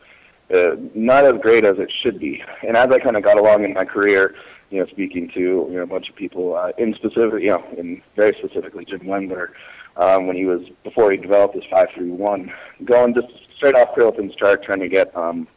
[0.54, 2.43] uh, not as great as it should be.
[2.67, 4.36] And as I kind of got along in my career,
[4.69, 7.63] you know, speaking to you know a bunch of people, uh, in specific, you know,
[7.78, 9.50] in very specifically Jim Wendler,
[9.98, 12.52] um, when he was before he developed his five three one,
[12.86, 15.48] going just straight off Prilepin's chart, trying to get, um,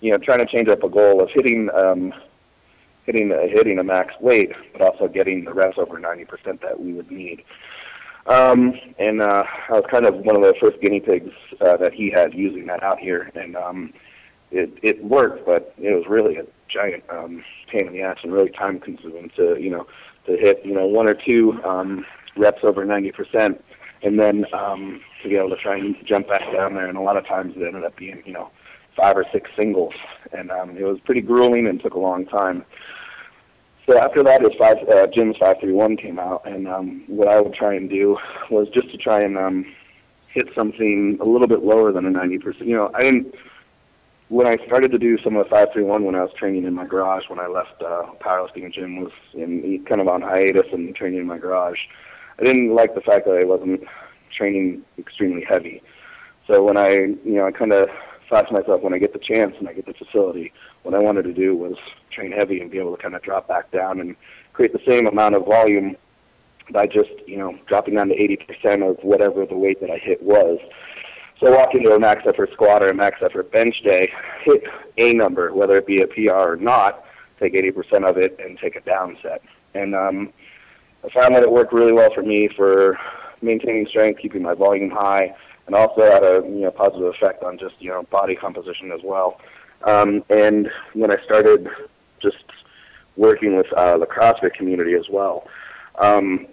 [0.00, 2.14] you know, trying to change up a goal of hitting, um,
[3.04, 6.80] hitting, uh, hitting a max weight, but also getting the reps over ninety percent that
[6.80, 7.44] we would need.
[8.26, 11.92] Um, and uh, I was kind of one of the first guinea pigs uh, that
[11.92, 13.92] he had using that out here, and um,
[14.52, 18.32] it it worked, but it was really a giant um, pain in the ass and
[18.32, 19.86] really time consuming to you know
[20.26, 23.62] to hit you know one or two um, reps over ninety percent,
[24.02, 26.86] and then um, to be able to try and jump back down there.
[26.86, 28.50] And a lot of times it ended up being you know
[28.96, 29.94] five or six singles,
[30.32, 32.64] and um, it was pretty grueling and took a long time.
[33.88, 37.28] So after that, his five uh, Jim's five three one came out, and um, what
[37.28, 38.18] I would try and do
[38.50, 39.66] was just to try and um,
[40.28, 42.66] hit something a little bit lower than a ninety percent.
[42.66, 43.34] You know, I didn't
[44.28, 46.64] when I started to do some of the five three one when I was training
[46.64, 50.72] in my garage when I left uh, powerlifting gym was in kind of on hiatus
[50.72, 51.78] and training in my garage.
[52.38, 53.82] I didn't like the fact that I wasn't
[54.34, 55.82] training extremely heavy.
[56.46, 57.90] So when I you know I kind of
[58.28, 61.24] to myself when I get the chance and I get the facility, what I wanted
[61.24, 61.76] to do was
[62.10, 64.16] train heavy and be able to kind of drop back down and
[64.52, 65.96] create the same amount of volume
[66.70, 70.22] by just you know dropping down to 80% of whatever the weight that I hit
[70.22, 70.58] was.
[71.38, 74.12] So I walk into a max effort squat or a max effort bench day,
[74.44, 74.62] hit
[74.96, 77.04] a number, whether it be a PR or not,
[77.40, 79.42] take 80% of it and take a down set.
[79.74, 80.32] And um,
[81.04, 82.96] I found that it worked really well for me for
[83.40, 85.34] maintaining strength, keeping my volume high,
[85.66, 89.00] and also had a you know positive effect on just you know body composition as
[89.04, 89.40] well.
[89.84, 91.68] Um, and when I started
[92.20, 92.44] just
[93.16, 95.46] working with uh, the CrossFit community as well,
[95.98, 96.46] um,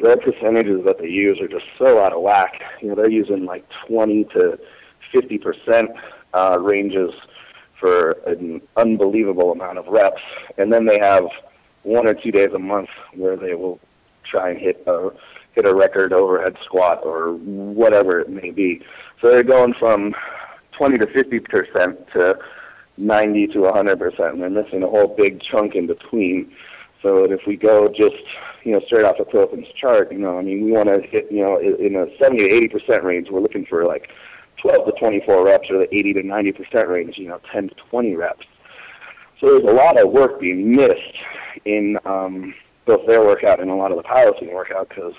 [0.00, 2.62] the percentages that they use are just so out of whack.
[2.80, 4.58] You know, they're using like 20 to
[5.12, 5.90] 50 percent
[6.34, 7.12] uh, ranges
[7.80, 10.22] for an unbelievable amount of reps,
[10.56, 11.24] and then they have
[11.84, 13.78] one or two days a month where they will
[14.24, 15.10] try and hit a
[15.58, 18.80] hit a record overhead squat or whatever it may be.
[19.20, 20.14] So they're going from
[20.70, 22.38] 20 to 50 percent to
[22.96, 26.52] 90 to 100 percent, and they're missing a whole big chunk in between.
[27.02, 28.22] So that if we go just
[28.62, 31.26] you know straight off the Prilepin's chart, you know, I mean, we want to hit
[31.30, 33.28] you know in a 70 to 80 percent range.
[33.28, 34.10] We're looking for like
[34.58, 37.18] 12 to 24 reps, or the 80 to 90 percent range.
[37.18, 38.46] You know, 10 to 20 reps.
[39.40, 41.16] So there's a lot of work being missed
[41.64, 42.54] in um,
[42.88, 45.12] both their workout and a lot of the powerlifting workout because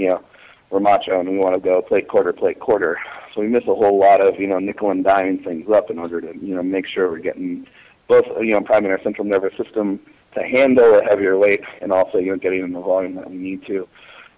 [0.00, 0.22] you know
[0.70, 2.98] we're macho and we want to go plate quarter, plate quarter.
[3.34, 5.98] So we miss a whole lot of you know nickel and diming things up in
[5.98, 7.66] order to you know make sure we're getting
[8.08, 10.00] both you know priming our central nervous system
[10.34, 13.36] to handle a heavier weight and also you know getting in the volume that we
[13.36, 13.86] need to.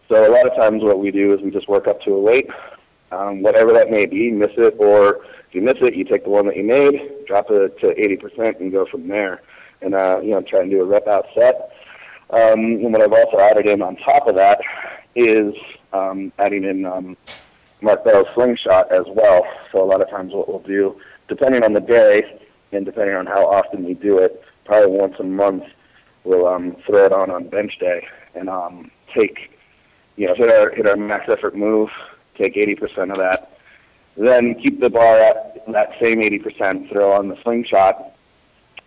[0.09, 2.21] So a lot of times what we do is we just work up to a
[2.21, 2.51] weight,
[3.13, 6.31] um, whatever that may be, miss it or if you miss it, you take the
[6.31, 9.43] one that you made, drop it to 80% and go from there.
[9.83, 11.73] And uh, you know try and do a rep out set.
[12.31, 14.61] Um, and what I've also added in on top of that
[15.15, 15.55] is
[15.93, 17.17] um, adding in um,
[17.81, 19.47] Mark Bell's slingshot as well.
[19.71, 22.41] So a lot of times what we'll do, depending on the day
[22.73, 25.65] and depending on how often we do it, probably once a month,
[26.25, 29.59] we'll um, throw it on on bench day and um, take,
[30.17, 31.91] you know, hit our hit our max effort move,
[32.37, 33.59] take 80% of that,
[34.17, 38.13] then keep the bar at that same 80%, throw on the slingshot,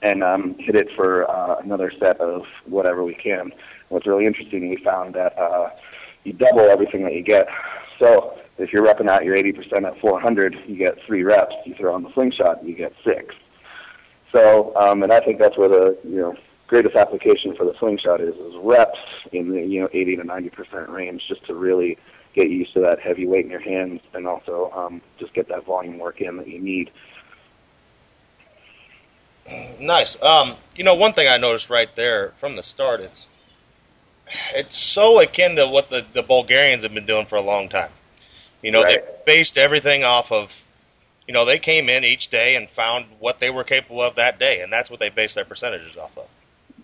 [0.02, 3.52] and um, hit it for uh, another set of whatever we can.
[3.90, 5.70] What's really interesting, we found that uh,
[6.26, 7.48] you double everything that you get.
[8.00, 11.56] So if you're repping out your 80% at 400, you get three reps.
[11.66, 13.34] You throw on the slingshot, you get six.
[14.32, 16.36] So, um, and I think that's where the you know
[16.68, 19.00] greatest application for the slingshot is is reps
[19.32, 21.98] in the you know 80 to 90 percent range, just to really
[22.34, 25.66] get used to that heavy weight in your hands, and also um, just get that
[25.66, 26.92] volume work in that you need.
[29.80, 30.22] Nice.
[30.22, 33.28] Um, you know, one thing I noticed right there from the start is
[34.56, 37.92] it's so akin to what the, the Bulgarians have been doing for a long time.
[38.62, 39.04] You know, Right.
[39.06, 40.64] they based everything off of,
[41.28, 44.40] you know, they came in each day and found what they were capable of that
[44.40, 46.28] day, and that's what they based their percentages off of.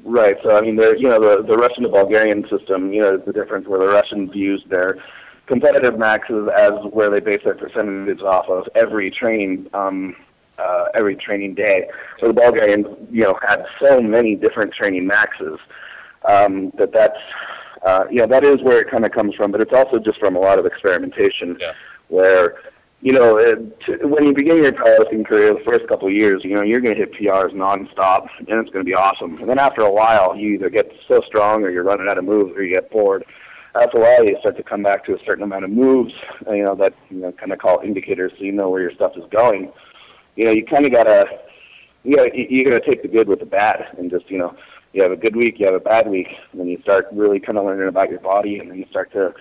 [0.04, 0.38] Right.
[0.44, 3.34] So I mean, the you know the the Russian to Bulgarian system, you know, the
[3.34, 4.98] difference where the Russians used their
[5.46, 10.16] competitive maxes as where they base their percentages off of every training um,
[10.58, 11.88] uh, every training day.
[12.18, 15.60] So the Bulgarians, you know, had so many different training maxes
[16.28, 17.18] um, that that's
[17.86, 19.52] uh, you know that is where it kind of comes from.
[19.52, 21.74] But it's also just from a lot of experimentation, Yeah.
[22.10, 22.58] where
[23.02, 26.44] you know it, t- when you begin your powerlifting career, the first couple of years,
[26.44, 29.38] you know, you're going to hit PRs nonstop, and it's going to be awesome.
[29.40, 32.24] And then after a while, you either get so strong, or you're running out of
[32.26, 33.26] moves, or you get bored.
[33.74, 36.14] After a while, you start to come back to a certain amount of moves,
[36.48, 39.14] you know, that you know kind of call indicators, so you know where your stuff
[39.16, 39.72] is going.
[40.36, 41.26] You know, you kind of gotta,
[42.04, 44.56] you gotta, you you gotta take the good with the bad, and just you know,
[44.94, 47.40] you have a good week, you have a bad week, and then you start really
[47.40, 49.34] kind of learning about your body, and then you start to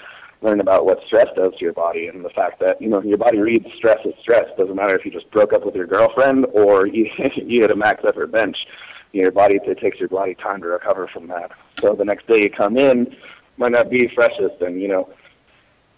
[0.42, 3.18] learn about what stress does to your body, and the fact that you know your
[3.18, 4.46] body reads stress as stress.
[4.56, 7.76] Doesn't matter if you just broke up with your girlfriend or you you had a
[7.76, 8.56] max effort bench.
[9.12, 11.50] Your body it takes your body time to recover from that.
[11.80, 13.16] So the next day you come in,
[13.56, 15.08] might not be freshest, and you know,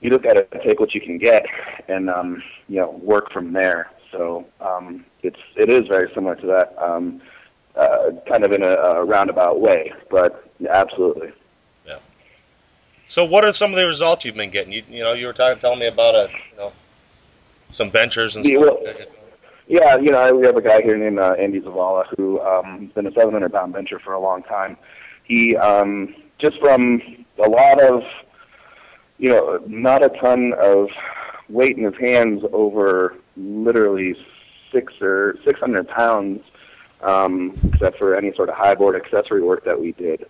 [0.01, 1.45] you just got to take what you can get,
[1.89, 3.91] and um, you know, work from there.
[4.11, 6.75] So um, it's it is very similar to that.
[6.83, 7.21] Um,
[7.77, 11.33] uh, kind of in a, a roundabout way, but absolutely.
[11.87, 11.97] Yeah.
[13.07, 14.73] So, what are some of the results you've been getting?
[14.73, 16.73] You, you know, you were talking, telling me about a, you know,
[17.71, 18.79] some benchers and Yeah, stuff.
[18.83, 19.07] well-
[19.69, 22.91] Yeah, you know, we have a guy here named uh, Andy Zavala who um, has
[22.91, 24.77] been a 700 pound bencher for a long time.
[25.25, 27.01] He um, just from
[27.39, 28.03] a lot of,
[29.19, 30.89] you know, not a ton of
[31.49, 34.15] weight in his hands over literally
[34.73, 36.41] six or 600 pounds,
[37.03, 40.27] um, except for any sort of high board accessory work that we did,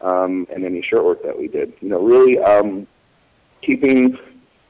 [0.00, 1.72] um, and any short work that we did.
[1.80, 2.86] You know, really um,
[3.62, 4.18] keeping,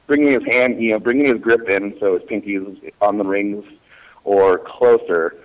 [0.07, 3.25] bringing his hand, you know, bringing his grip in so his pinky is on the
[3.25, 3.65] rings
[4.23, 5.37] or closer.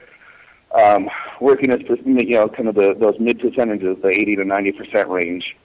[0.73, 4.73] Um, working at you know kind of the, those mid percentages, the 80 to 90
[4.73, 5.57] percent range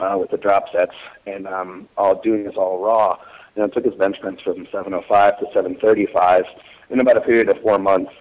[0.00, 0.94] uh, with the drop sets,
[1.26, 3.18] and um, all doing this all raw.
[3.54, 6.44] You know, took his bench press from 705 to 735
[6.90, 8.12] in about a period of four months.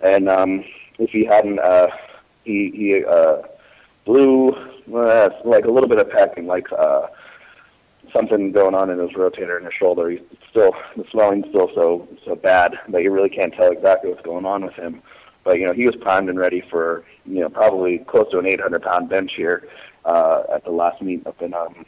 [0.00, 0.64] And um,
[0.98, 1.88] if he hadn't, uh,
[2.44, 3.42] he, he uh,
[4.04, 4.50] blew
[4.94, 7.06] uh, like a little bit of pecking, like uh,
[8.12, 10.10] something going on in his rotator in his shoulder.
[10.10, 14.22] He's still the swelling's still so so bad that you really can't tell exactly what's
[14.22, 15.02] going on with him.
[15.44, 18.46] But you know, he was primed and ready for you know probably close to an
[18.46, 19.68] 800 pound bench here
[20.04, 21.84] uh, at the last meet up in um,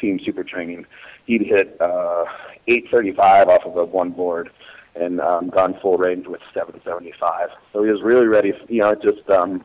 [0.00, 0.86] team super training.
[1.26, 2.24] He'd hit uh,
[2.68, 4.50] 835 off of a one board
[4.96, 7.50] and um, gone full range with 775.
[7.72, 8.52] So he was really ready.
[8.68, 9.64] You know, just um,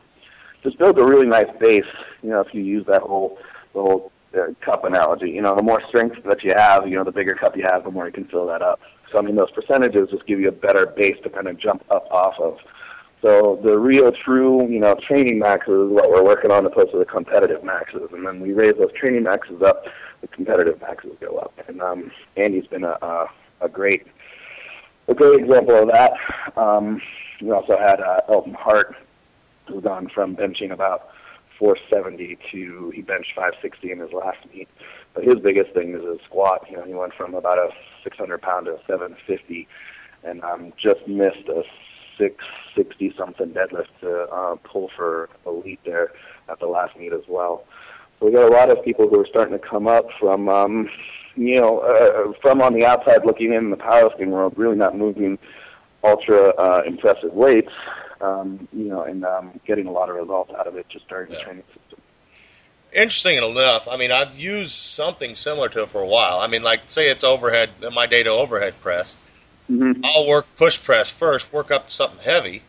[0.62, 1.84] just built a really nice base.
[2.22, 3.38] You know, if you use that whole
[3.72, 7.12] whole uh, cup analogy, you know, the more strength that you have, you know, the
[7.12, 8.80] bigger cup you have, the more you can fill that up.
[9.10, 11.84] So I mean, those percentages just give you a better base to kind of jump
[11.90, 12.58] up off of.
[13.22, 16.98] So the real, true, you know, training maxes is what we're working on, opposed to
[16.98, 18.08] the competitive maxes.
[18.12, 19.84] And then we raise those training maxes up,
[20.22, 21.54] the competitive maxes go up.
[21.68, 23.26] And um, Andy's been a, a,
[23.60, 24.06] a great,
[25.12, 26.12] a great example of that.
[26.56, 27.00] Um,
[27.40, 28.96] we also had uh, Elton Hart,
[29.68, 31.10] who's gone from benching about
[31.58, 34.68] 470 to he benched 560 in his last meet.
[35.14, 36.66] But his biggest thing is his squat.
[36.70, 37.68] You know, he went from about a
[38.02, 39.68] 600 pound to a 750,
[40.24, 41.62] and um, just missed a
[42.18, 46.12] 660 something deadlift to uh, pull for elite there
[46.48, 47.64] at the last meet as well.
[48.18, 50.88] So we got a lot of people who are starting to come up from, um,
[51.36, 55.38] you know, uh, from on the outside looking in the powerlifting world, really not moving
[56.04, 57.72] ultra uh, impressive weights,
[58.20, 61.30] um, you know, and um, getting a lot of results out of it just during
[61.30, 62.00] the training system.
[62.92, 63.88] Interesting enough.
[63.88, 66.38] I mean, I've used something similar to it for a while.
[66.38, 69.16] I mean, like say it's overhead, my data overhead press.
[69.70, 70.02] Mm-hmm.
[70.04, 72.62] I'll work push press first, work up to something heavy,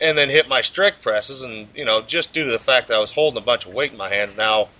[0.00, 1.42] and then hit my strict presses.
[1.42, 3.74] And you know, just due to the fact that I was holding a bunch of
[3.74, 4.70] weight in my hands, now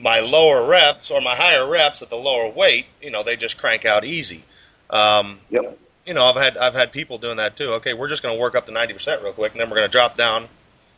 [0.00, 3.58] my lower reps or my higher reps at the lower weight, you know, they just
[3.58, 4.42] crank out easy.
[4.88, 5.78] Um, Yep.
[6.06, 7.72] you know, I've had I've had people doing that too.
[7.74, 9.76] Okay, we're just going to work up to ninety percent real quick, and then we're
[9.76, 10.48] going to drop down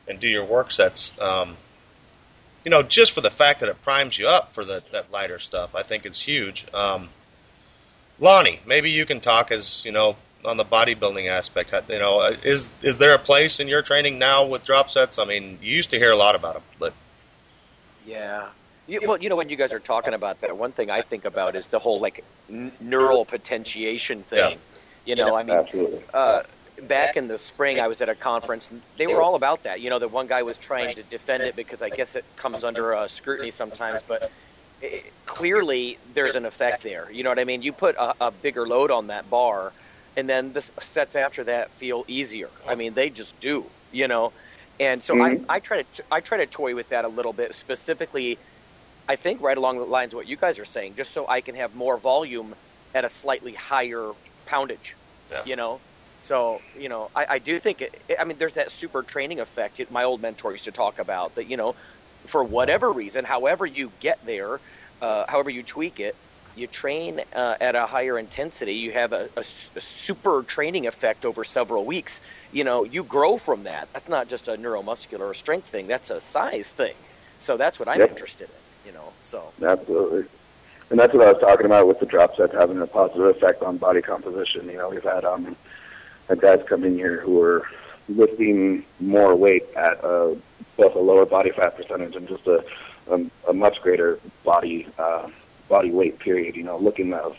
[0.09, 1.13] and do your work sets.
[1.21, 1.57] Um,
[2.65, 5.41] you know, just for the fact that it primes you up for the, that lighter
[5.41, 6.65] stuff, I think it's huge.
[6.73, 7.09] Um,
[8.21, 11.75] Lonnie, maybe you can talk as you know on the bodybuilding aspect.
[11.89, 15.19] You know, uh, is is there a place in your training now with drop sets?
[15.19, 16.95] I mean, you used to hear a lot about them, but
[18.07, 18.49] Yeah.
[18.87, 21.25] You, well, you know, when you guys are talking about that, one thing I think
[21.25, 24.39] about is the whole like n- neural potentiation thing.
[24.39, 24.57] Yeah.
[25.05, 26.01] You know, I mean, Absolutely.
[26.13, 26.43] uh,
[26.83, 28.69] back in the spring, I was at a conference.
[28.71, 29.81] And they were all about that.
[29.81, 32.65] You know, the one guy was trying to defend it because I guess it comes
[32.65, 34.31] under uh, scrutiny sometimes, but
[34.81, 37.11] it, clearly there's an effect there.
[37.11, 37.63] You know what I mean?
[37.63, 39.73] You put a, a bigger load on that bar,
[40.17, 42.51] and then the sets after that feel easier.
[42.69, 43.65] I mean, they just do.
[43.93, 44.33] You know,
[44.81, 45.45] and so Mhm.
[45.49, 48.39] I, I try to I try to toy with that a little bit, specifically
[49.09, 51.41] I think right along the lines of what you guys are saying, just so I
[51.41, 52.55] can have more volume
[52.95, 54.13] at a slightly higher
[54.47, 54.97] poundage.
[55.31, 55.43] Yeah.
[55.47, 55.81] You know,
[56.21, 59.81] so you know, I, I do think it, I mean, there's that super training effect.
[59.81, 61.47] It, my old mentor used to talk about that.
[61.47, 61.75] You know,
[62.27, 64.61] for whatever reason, however you get there,
[65.01, 66.17] uh, however you tweak it,
[66.55, 68.75] you train uh, at a higher intensity.
[68.75, 69.41] You have a, a,
[69.77, 72.21] a super training effect over several weeks.
[72.53, 73.89] You know, you grow from that.
[73.95, 75.87] That's not just a neuromuscular or strength thing.
[75.89, 76.95] That's a size thing.
[77.39, 78.11] So that's what I'm Yep.
[78.11, 78.62] interested in.
[78.87, 80.25] You know, so Absolutely.
[80.91, 83.63] And that's what I was talking about with the drop sets having a positive effect
[83.63, 84.67] on body composition.
[84.67, 85.57] You know, we've had um
[86.29, 87.67] had guys come in here who are
[88.09, 90.35] lifting more weight at uh,
[90.77, 92.65] both a lower body fat percentage and just a
[93.11, 95.29] a, a much greater body uh,
[95.69, 96.57] body weight period.
[96.57, 97.37] You know, looking of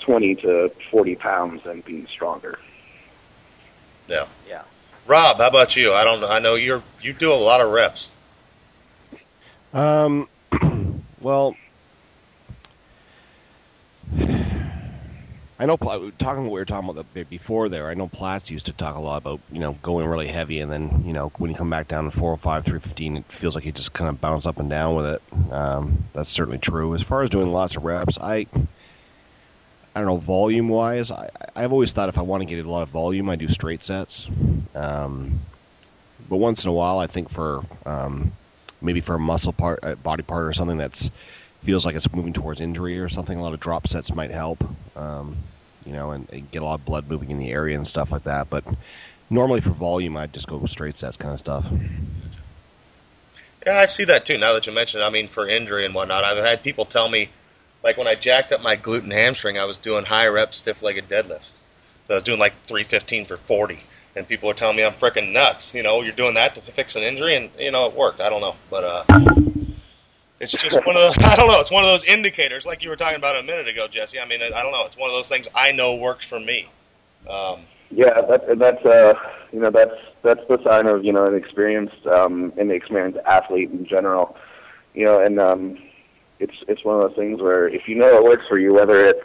[0.00, 2.58] twenty to forty pounds and being stronger.
[4.08, 4.26] Yeah.
[4.46, 4.62] yeah.
[5.06, 5.92] Rob, how about you?
[5.92, 6.22] I don't.
[6.22, 8.10] I know you're you do a lot of reps.
[9.72, 10.28] Um,
[11.22, 11.56] well,
[15.58, 15.76] I know.
[15.76, 18.96] Talking what we were talking about the- before there, I know Platz used to talk
[18.96, 21.70] a lot about you know going really heavy, and then you know when you come
[21.70, 24.68] back down to 405, 315, it feels like you just kind of bounce up and
[24.68, 25.22] down with it.
[25.52, 26.94] Um, that's certainly true.
[26.94, 28.46] As far as doing lots of reps, I.
[29.94, 32.70] I don't know, volume wise, I, I've always thought if I want to get a
[32.70, 34.26] lot of volume, I do straight sets.
[34.74, 35.40] Um,
[36.30, 38.32] but once in a while, I think for um,
[38.82, 41.10] maybe for a muscle part, body part, or something that's
[41.64, 44.64] feels like it's moving towards injury or something, a lot of drop sets might help.
[44.96, 45.36] Um,
[45.86, 48.10] you know, and, and get a lot of blood moving in the area and stuff
[48.10, 48.48] like that.
[48.50, 48.64] But
[49.30, 51.64] normally for volume, I'd just go with straight sets kind of stuff.
[53.66, 54.38] Yeah, I see that too.
[54.38, 55.04] Now that you mention, it.
[55.04, 57.30] I mean, for injury and whatnot, I've had people tell me,
[57.82, 61.08] like when I jacked up my glute and hamstring, I was doing high rep stiff-legged
[61.08, 61.50] deadlifts.
[62.06, 63.80] So I was doing like 315 for 40,
[64.14, 65.74] and people were telling me I'm freaking nuts.
[65.74, 68.20] You know, you're doing that to fix an injury, and you know it worked.
[68.20, 69.04] I don't know, but uh,
[70.40, 71.18] it's just one of those.
[71.20, 71.60] I don't know.
[71.60, 74.18] It's one of those indicators, like you were talking about a minute ago, Jesse.
[74.18, 74.84] I mean, I don't know.
[74.86, 76.68] It's one of those things I know works for me.
[77.28, 79.14] Um, Yeah, that, that's uh,
[79.52, 83.70] you know that's that's the sign of you know an experienced um, an experienced athlete
[83.70, 84.36] in general.
[84.94, 85.78] You know, and um,
[86.38, 89.04] it's it's one of those things where if you know it works for you, whether
[89.04, 89.22] it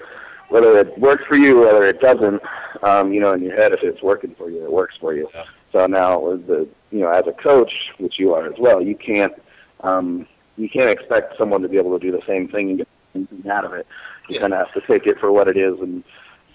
[0.49, 2.41] whether it works for you, whether it doesn't,
[2.83, 5.29] um, you know, in your head, if it's working for you, it works for you.
[5.33, 5.45] Yeah.
[5.73, 8.95] So now, with the you know, as a coach, which you are as well, you
[8.95, 9.33] can't
[9.81, 10.25] um,
[10.57, 13.51] you can't expect someone to be able to do the same thing and get something
[13.51, 13.85] out of it.
[14.29, 14.41] You Yeah.
[14.41, 16.03] kind of have to take it for what it is and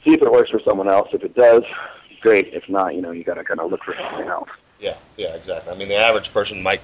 [0.05, 1.09] see if it works for someone else.
[1.13, 1.63] If it does,
[2.21, 2.49] great.
[2.53, 4.49] If not, you know, you got to kind of look for something else.
[4.81, 5.73] yeah, yeah, exactly.
[5.73, 6.81] I mean, the average person might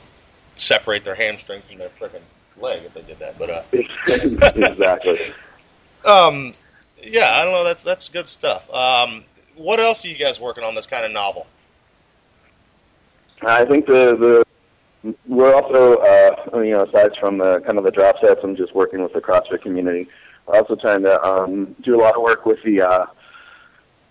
[0.54, 2.22] separate their hamstring from their freaking
[2.60, 5.18] leg if they did that, but uh, exactly.
[6.04, 6.52] Um,
[7.10, 7.64] yeah, I don't know.
[7.64, 8.72] That's that's good stuff.
[8.72, 9.24] Um,
[9.56, 11.46] what else are you guys working on that's kind of novel?
[13.42, 17.90] I think the the we're also uh, you know aside from the kind of the
[17.90, 20.08] drop sets, I'm just working with the CrossFit community.
[20.46, 23.06] We're also trying to um, do a lot of work with the uh,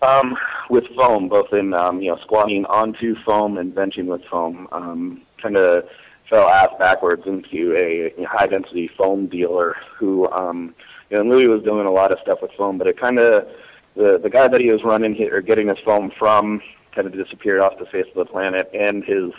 [0.02, 0.36] um,
[0.70, 4.68] with foam, both in um, you know squatting onto foam and benching with foam.
[4.72, 5.88] Um, kind of
[6.28, 10.74] fell ass backwards into a, high density foam dealer who um,
[11.10, 13.18] you know and Louis was doing a lot of stuff with foam, but it kind
[13.18, 13.48] of
[13.94, 17.12] the the guy that he was running hi- or getting his foam from kind of
[17.12, 19.32] disappeared off the face of the planet, and his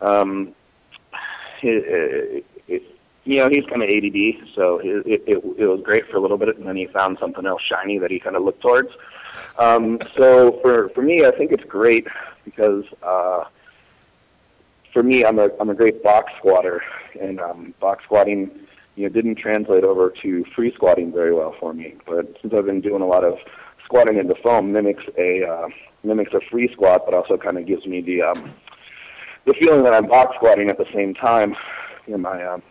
[0.00, 0.54] um,
[1.60, 2.44] his, it,
[3.24, 6.20] you know, he's kind of ADD, so it, it, it, it was great for a
[6.20, 8.90] little bit, and then he found something else shiny that he kind of looked towards.
[9.58, 12.06] Um, so for for me, I think it's great
[12.44, 13.44] because uh,
[14.92, 16.82] for me, I'm a I'm a great box squatter,
[17.18, 18.50] and um, box squatting,
[18.96, 21.94] you know, didn't translate over to free squatting very well for me.
[22.06, 23.34] But since I've been doing a lot of
[23.84, 25.68] squatting into foam, mimics a uh,
[26.02, 28.52] mimics a free squat, but also kind of gives me the um,
[29.46, 31.54] the feeling that I'm box squatting at the same time.
[32.06, 32.62] You know, my um,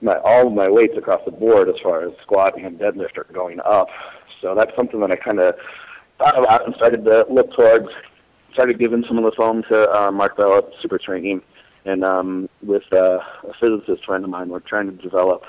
[0.00, 3.26] my all of my weights across the board as far as squat and deadlift are
[3.32, 3.88] going up.
[4.40, 5.54] So that's something that I kind of
[6.18, 7.88] thought about and started to look towards.
[8.52, 11.40] Started giving some of the foam to uh, Mark Bell at Super Training,
[11.84, 15.44] and um, with uh, a physicist friend of mine, we're trying to develop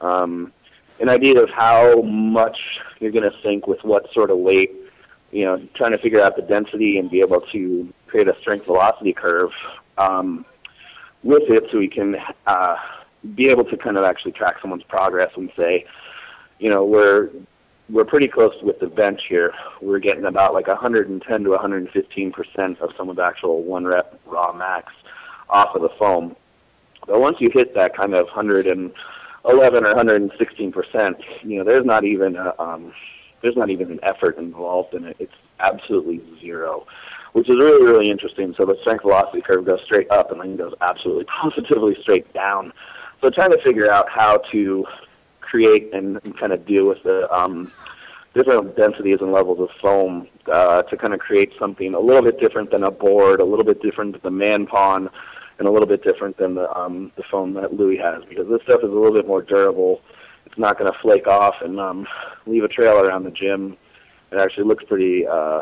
[0.00, 0.52] um,
[1.00, 2.58] an idea of how much
[3.00, 4.74] you're going to sink with what sort of weight.
[5.30, 8.64] You know, trying to figure out the density and be able to create a strength
[8.64, 9.52] velocity curve
[9.98, 10.46] um,
[11.22, 12.16] with it, so we can
[12.46, 12.76] uh,
[13.34, 15.84] be able to kind of actually track someone's progress and say,
[16.58, 17.28] you know, we're
[17.90, 19.52] we're pretty close with the bench here.
[19.82, 24.92] We're getting about like 110 to 115 percent of someone's actual one rep raw max
[25.50, 26.36] off of the foam.
[27.06, 28.92] But once you hit that kind of 111
[29.84, 32.92] or 116 percent, you know, there's not even a, um,
[33.40, 35.16] there's not even an effort involved in it.
[35.18, 36.86] It's absolutely zero,
[37.32, 38.54] which is really really interesting.
[38.56, 42.72] So the strength velocity curve goes straight up and then goes absolutely positively straight down
[43.22, 44.86] So trying to figure out how to
[45.40, 47.72] create and, kind of deal with the um,
[48.34, 52.38] different densities and levels of foam uh, to kind of create something a little bit
[52.38, 55.08] different than a board, a little bit different than the Manpon,
[55.58, 58.62] and a little bit different than the um, the foam that Louis has because this
[58.62, 60.02] stuff is a little bit more durable.
[60.46, 62.06] It's not going to flake off and um,
[62.46, 63.76] leave a trail around the gym.
[64.30, 65.60] It actually looks pretty uh,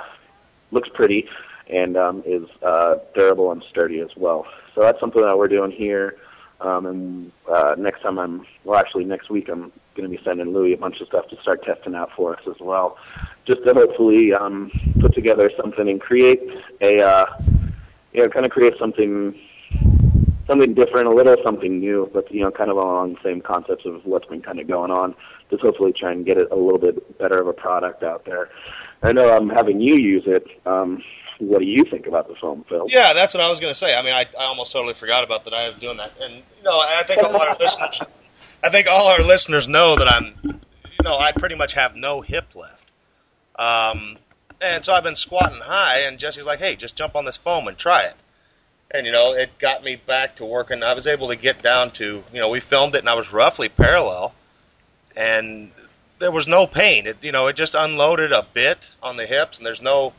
[0.71, 1.29] looks pretty
[1.69, 4.47] and um, is uh, durable and sturdy as well.
[4.75, 6.17] So that's something that we're doing here.
[6.61, 10.53] Um, and uh, next time I'm, well, actually next week I'm going to be sending
[10.53, 12.99] Louis a bunch of stuff to start testing out for us as well,
[13.45, 14.71] just to hopefully um,
[15.01, 16.43] put together something and create
[16.81, 17.27] a, uh,
[18.13, 19.39] you know, kind of create something,
[20.47, 23.85] something different, a little something new, but you know, kind of along the same concepts
[23.85, 25.15] of what's been kind of going on.
[25.51, 28.51] Just hopefully try and get it a little bit better of a product out there.
[29.03, 30.47] I know I'm having you use it.
[30.67, 31.03] Um,
[31.39, 32.87] what do you think about the foam, Phil?
[32.89, 33.95] Yeah, that's what I was going to say.
[33.95, 35.55] I mean, I, I almost totally forgot about that.
[35.55, 38.03] I was doing that, and you know, I think all our listeners,
[38.65, 42.21] I think all our listeners know that I'm, you know, I pretty much have no
[42.21, 42.91] hip left.
[43.59, 44.17] Um,
[44.61, 47.69] and so I've been squatting high, and Jesse's like, "Hey, just jump on this foam
[47.69, 48.15] and try it."
[48.91, 50.83] And you know, it got me back to working.
[50.83, 53.33] I was able to get down to, you know, we filmed it, and I was
[53.33, 54.35] roughly parallel,
[55.17, 55.73] and
[56.19, 57.07] there was no pain.
[57.07, 60.13] It, you know, it just unloaded a bit on the hips, and there's no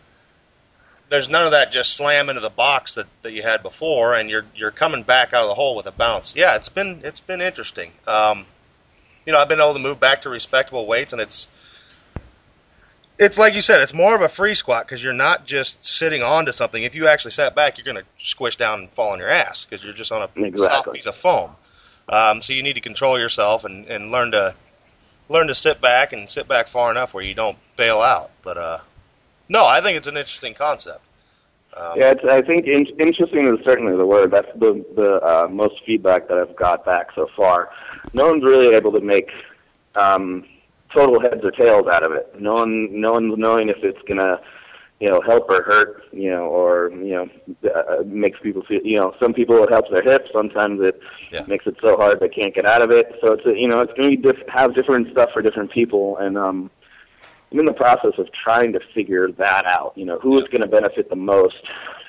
[1.10, 4.30] there's none of that just slam into the box that, that you had before, and
[4.30, 6.36] you're you're coming back out of the hole with a bounce.
[6.36, 7.92] Yeah, it's been it's been interesting.
[8.06, 8.46] Um,
[9.26, 11.48] you know, I've been able to move back to respectable weights, and it's
[13.20, 16.22] it's like you said, it's more of a free squat because you're not just sitting
[16.22, 16.82] onto something.
[16.84, 19.66] If you actually sat back, you're going to squish down and fall on your ass
[19.66, 20.68] because you're just on a Exactly.
[20.68, 21.52] soft piece of foam.
[22.10, 24.56] Um, so you need to control yourself and, and learn to
[25.30, 28.32] learn to sit back and sit back far enough where you don't bail out.
[28.44, 28.78] But uh,
[29.50, 31.02] no, I think it's an interesting concept.
[31.76, 34.32] Um, Yeah, it's, I think in, interesting is certainly the word.
[34.32, 37.70] That's the the uh, most feedback that I've got back so far.
[38.14, 39.30] No one's really able to make
[39.96, 40.46] um,
[40.94, 42.40] total heads or tails out of it.
[42.40, 44.40] No one, no one's knowing if it's gonna,
[45.00, 47.30] you know, help or hurt, you know, or you know,
[47.74, 48.82] uh, makes people feel.
[48.84, 50.30] You know, some people it helps their hips.
[50.34, 51.00] Sometimes it
[51.32, 51.44] Yeah.
[51.48, 53.16] makes it so hard they can't get out of it.
[53.22, 55.72] So it's a, you know, it's going to be diff- have different stuff for different
[55.72, 56.72] people, and um,
[57.52, 59.94] I'm in the process of trying to figure that out.
[59.96, 61.64] You know, who is going to benefit the most?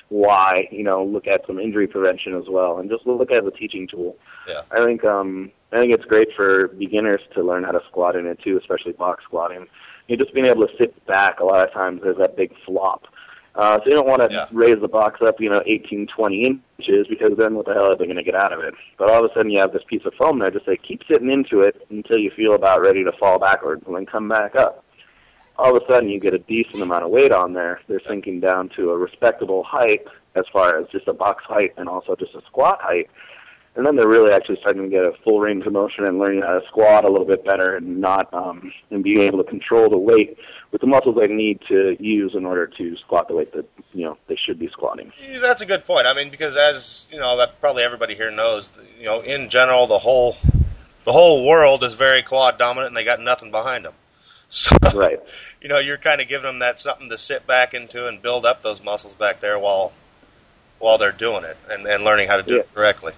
[0.09, 0.67] Why?
[0.71, 3.47] You know, look at some injury prevention as well, and just look at it as
[3.53, 4.17] a teaching tool.
[4.47, 4.61] Yeah.
[4.71, 8.25] I think um, I think it's great for beginners to learn how to squat in
[8.25, 9.67] it too, especially box squatting.
[10.07, 11.39] You know, just being able to sit back.
[11.39, 13.07] A lot of times there's that big flop.
[13.55, 14.45] Uh, so you don't want to Yeah.
[14.51, 17.95] raise the box up, you know, 18, 20 inches, because then what the hell are
[17.95, 18.73] they going to get out of it?
[18.97, 20.49] But all of a sudden you have this piece of foam there.
[20.49, 23.95] Just say keep sitting into it until you feel about ready to fall backwards, and
[23.95, 24.83] then come back up
[25.59, 27.81] all of a sudden you get a decent amount of weight on there.
[27.87, 30.05] They're sinking down to a respectable height
[30.35, 33.09] as far as just a box height and also just a squat height.
[33.79, 36.41] And then they're really actually starting to get a full range of motion and learning
[36.41, 39.89] how to squat a little bit better and not um, and being able to control
[39.89, 40.37] the weight
[40.73, 44.03] with the muscles they need to use in order to squat the weight that you
[44.03, 45.13] know they should be squatting.
[45.39, 46.07] That's a good point.
[46.07, 48.69] I mean, because as you know, that probably everybody here knows.
[48.99, 50.35] You know, in general, the whole
[51.05, 53.93] the whole world is very quad dominant, and they got nothing behind them.
[54.51, 55.19] So, Right.
[55.61, 58.45] you know, you're kind of giving them that something to sit back into and build
[58.45, 59.93] up those muscles back there while
[60.79, 62.59] while they're doing it and, and learning how to do Yeah.
[62.61, 63.13] it correctly.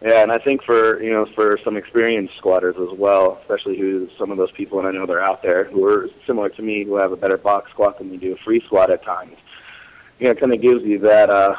[0.00, 4.08] Yeah, and I think for you know for some experienced squatters as well, especially who
[4.16, 6.84] some of those people, and I know they're out there who are similar to me,
[6.84, 9.36] who have a better box squat than they do a free squat at times.
[10.20, 11.56] You know, it kind of gives you that uh,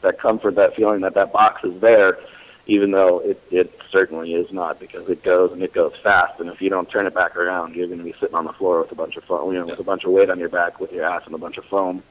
[0.00, 2.18] that comfort, that feeling that that box is there,
[2.66, 6.48] even though it it certainly is not because it goes and it goes fast, and
[6.48, 8.80] if you don't turn it back around, you're going to be sitting on the floor
[8.80, 10.80] with a bunch of foam, you know, with a bunch of weight on your back,
[10.80, 12.02] with your ass and a bunch of foam.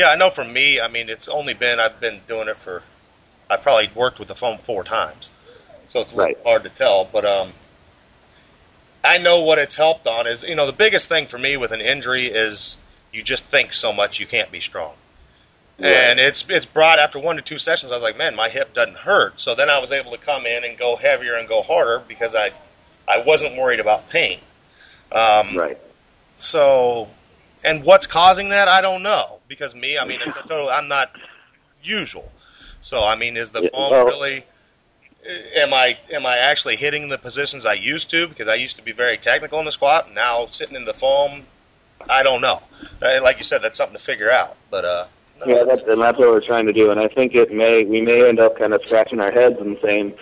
[0.00, 2.82] Yeah, I know for me, I mean, it's only been, I've been doing it for,
[3.50, 5.30] I probably worked with the foam four times.
[5.88, 6.38] So it's Right.
[6.44, 7.52] hard to tell, but, um,
[9.02, 11.72] I know what it's helped on is, you know, the biggest thing for me with
[11.72, 12.76] an injury is
[13.12, 14.94] you just think so much you can't be strong.
[15.78, 15.88] Right.
[15.88, 17.90] And it's it's brought after one to two sessions.
[17.90, 19.40] I was like, man, my hip doesn't hurt.
[19.40, 22.34] So then I was able to come in and go heavier and go harder because
[22.34, 22.52] I
[23.08, 24.38] I wasn't worried about pain.
[25.10, 25.78] Um, Right.
[26.36, 27.08] so,
[27.64, 28.68] and what's causing that?
[28.68, 30.68] I don't know because me, I mean, it's a total.
[30.68, 31.10] I'm not
[31.82, 32.30] usual.
[32.82, 34.44] So, I mean, is the Yeah, foam well- really?
[35.56, 38.26] Am I am I actually hitting the positions I used to?
[38.26, 40.10] Because I used to be very technical in the squat.
[40.14, 41.42] Now sitting in the foam,
[42.08, 42.62] I don't know.
[43.02, 44.56] Uh, Like you said, that's something to figure out.
[44.70, 45.04] But uh,
[45.40, 46.90] no, Yeah, that's- that's, and that's what we're trying to do.
[46.90, 49.76] And I think it may we may end up kind of scratching our heads and
[49.84, 50.14] saying,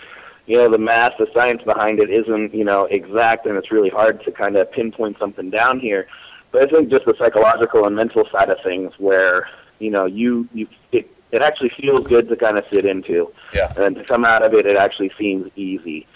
[0.47, 3.91] you know, the math, the science behind it isn't you know exact, and it's really
[3.91, 6.09] hard to kind of pinpoint something down here.
[6.51, 9.49] But I think just the psychological and mental side of things, where
[9.79, 13.33] you know you you it, it actually feels good to kind of sit into.
[13.53, 13.73] Yeah.
[13.77, 16.07] And to come out of it, it actually seems easy.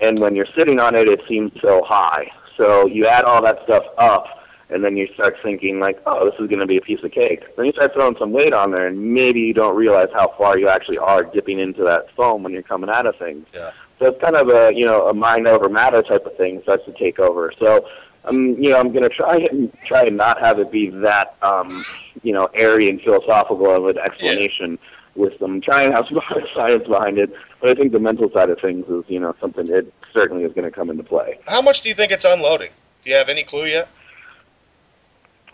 [0.00, 2.30] And when you're sitting on it, it seems so high.
[2.56, 4.26] So you add all that stuff up,
[4.70, 7.12] and then you start thinking like, oh, this is going to be a piece of
[7.12, 7.44] cake.
[7.56, 10.58] Then you start throwing some weight on there, and maybe you don't realize how far
[10.58, 13.46] you actually are dipping into that foam when you're coming out of things.
[13.54, 13.72] Yeah.
[13.98, 16.84] So it's kind of a you know a mind over matter type of thing starts
[16.84, 17.52] to take over.
[17.58, 17.88] So
[18.28, 21.36] um, you know I'm going to try and try and not have it be that
[21.42, 21.84] um,
[22.22, 24.78] you know airy and philosophical of an explanation
[25.14, 25.60] with them.
[25.60, 26.20] Try and have some
[26.54, 29.66] science behind it, but I think the mental side of things is you know something
[29.66, 31.38] that certainly is going to come into play.
[31.46, 32.70] How much do you think it's unloading?
[33.02, 33.88] Do you have any clue yet?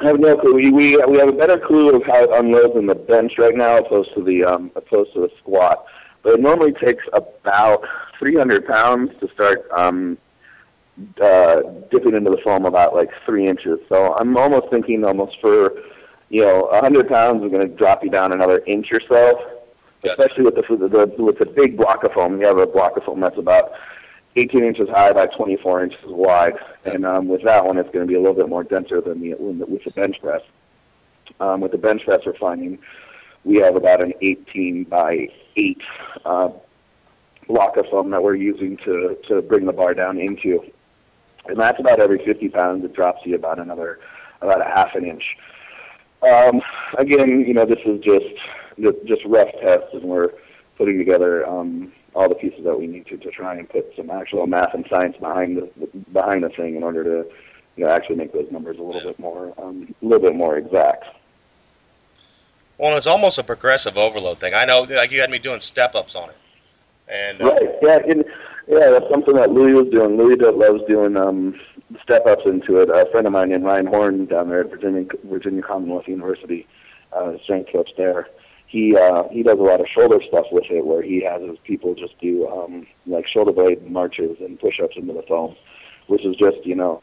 [0.00, 0.54] I have no clue.
[0.54, 3.54] We we we have a better clue of how it unloads in the bench right
[3.54, 5.84] now, opposed to the um, opposed to the squat.
[6.22, 7.84] But it normally takes about
[8.18, 10.16] 300 pounds to start um,
[11.20, 13.80] uh, dipping into the foam about like three inches.
[13.88, 15.72] So I'm almost thinking almost for
[16.28, 19.60] you know 100 pounds is going to drop you down another inch or so.
[20.02, 20.20] Gotcha.
[20.20, 23.04] Especially with the, the with the big block of foam, you have a block of
[23.04, 23.72] foam that's about
[24.36, 28.08] 18 inches high by 24 inches wide, and um, with that one, it's going to
[28.08, 30.42] be a little bit more denser than the with the bench press.
[31.40, 32.78] Um, with the bench press, we're finding
[33.44, 35.82] we have about an 18 by 8
[36.24, 36.48] uh,
[37.46, 40.60] block of foam that we're using to to bring the bar down into,
[41.46, 42.84] and that's about every 50 pounds.
[42.84, 44.00] It drops you about another
[44.40, 45.36] about a half an inch.
[46.22, 46.62] Um,
[46.98, 48.24] again, you know, this is just
[49.06, 50.30] just rough tests, and we're
[50.76, 54.10] putting together um, all the pieces that we need to to try and put some
[54.10, 57.30] actual math and science behind the behind the thing in order to
[57.76, 60.56] you know actually make those numbers a little bit more um, a little bit more
[60.56, 61.04] exact.
[62.78, 64.52] Well, it's almost a progressive overload thing.
[64.52, 66.36] I know, like you had me doing step ups on it,
[67.08, 67.70] and uh, Right.
[67.82, 67.98] Yeah.
[68.08, 68.24] And,
[68.68, 68.90] yeah.
[68.90, 70.16] That's something that Louis was doing.
[70.16, 71.58] Louis loves doing um,
[72.02, 72.88] step ups into it.
[72.90, 76.66] A friend of mine named Ryan Horn down there at Virginia Virginia Commonwealth University,
[77.12, 78.28] uh, strength coach there.
[78.66, 81.58] He uh, he does a lot of shoulder stuff with it, where he has his
[81.64, 85.54] people just do um, like shoulder blade marches and push ups into the foam,
[86.06, 87.02] which is just you know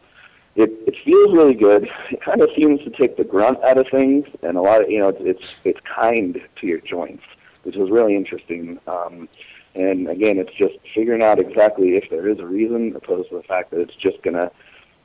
[0.55, 1.89] it it feels really good.
[2.12, 4.89] It kind of seems to take the grunt out of things, and a lot of
[4.89, 7.24] you know it's it's, it's kind to your joints,
[7.64, 8.80] which is really interesting.
[8.88, 9.30] Um,
[9.76, 13.44] and again, it's just figuring out exactly if there is a reason, opposed to the
[13.44, 14.52] fact that it's just gonna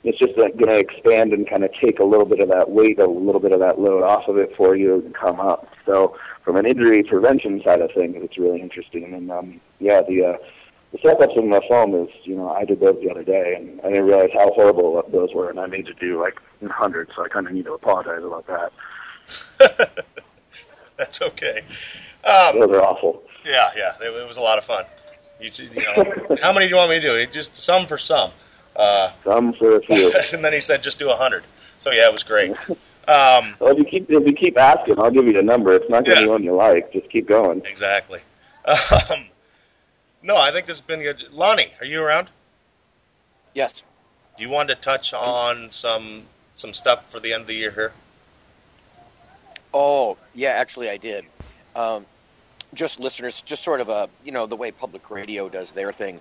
[0.07, 3.01] it's just going to expand and kind of take a little bit of that weight,
[3.01, 5.69] a little bit of that load off of it for you and come up.
[5.85, 9.13] So from an injury prevention side of things, it's really interesting.
[9.13, 10.37] And um, yeah, the uh,
[10.93, 13.81] the step-ups in the foam is, you know, I did those the other day, and
[13.81, 16.39] I didn't realize how horrible those were, and I made to do like
[16.71, 20.07] hundreds, so I kind of need to apologize about that.
[20.97, 21.63] that's okay.
[22.25, 23.25] Um, Those are awful.
[23.47, 24.85] Yeah, yeah, it, it was a lot of fun.
[25.41, 27.33] You, t- you know, how many do you want me to do?
[27.33, 28.31] Just some for some.
[28.75, 30.13] Uh, Some for a few.
[30.35, 31.45] and then he said, just do a hundred.
[31.79, 32.55] So yeah, it was great.
[33.09, 35.73] Um, well, if you keep if you keep asking, I'll give you the number.
[35.75, 36.27] It's not going to Yeah.
[36.27, 36.93] be one you like.
[36.93, 37.63] Just keep going.
[37.65, 38.19] exactly.
[38.67, 39.27] Um,
[40.25, 41.23] no, I think this has been good.
[41.31, 42.29] Lonnie, are you around?
[43.55, 43.85] Yes.
[44.37, 46.25] Do you want to touch on some
[46.57, 47.93] some stuff for the end of the year here?
[49.73, 51.25] Oh, yeah, actually, I did.
[51.77, 52.07] Um,
[52.77, 56.21] just listeners, just sort of a, you know, the way public radio does their thing.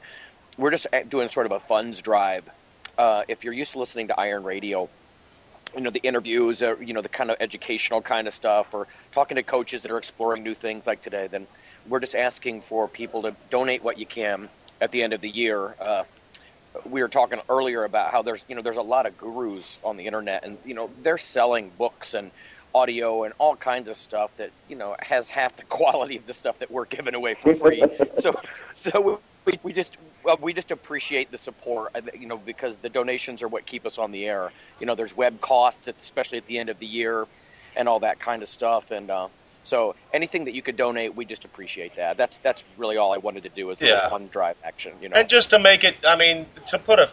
[0.58, 2.49] We're just doing sort of a funds drive.
[2.97, 4.89] Uh, if you're used to listening to Iron Radio,
[5.76, 8.88] you know, the interviews, or, you know, the kind of educational kind of stuff, or
[9.12, 11.45] talking to coaches that are exploring new things like today, then
[11.88, 14.49] we're just asking for people to donate what you can
[14.80, 15.76] at the end of the year.
[15.80, 16.03] Uh,
[16.89, 19.95] we were talking earlier about how there's you know there's a lot of gurus on
[19.95, 22.32] the internet and you know they're selling books and
[22.76, 26.36] audio and all kinds of stuff that you know has half the quality of the
[26.36, 28.34] stuff that we're giving away for free so
[28.76, 32.89] so we, we just well, we just appreciate the support uh, you know because the
[32.91, 36.47] donations are what keep us on the air you know there's web costs especially at
[36.47, 37.28] the end of the year
[37.76, 39.30] and all that kind of stuff and uh
[39.63, 42.17] so anything that you could donate, we just appreciate that.
[42.17, 43.88] That's that's really all I wanted to do was a Yeah.
[43.88, 45.01] little fun drive action.
[45.01, 47.09] You know, And just to make it, I mean, to put a,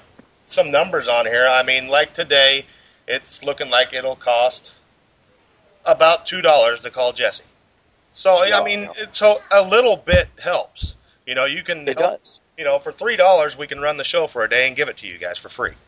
[0.47, 2.67] some numbers on here, I mean, like today,
[3.09, 4.73] it's looking like it'll cost
[5.85, 7.45] about two dollars to call Jesse.
[8.15, 10.95] So Yeah, I mean, it, so a little bit helps.
[11.27, 12.41] You know, you can it help- does.
[12.59, 14.89] You know, for three dollars, we can run the show for a day and give
[14.89, 15.73] it to you guys for free.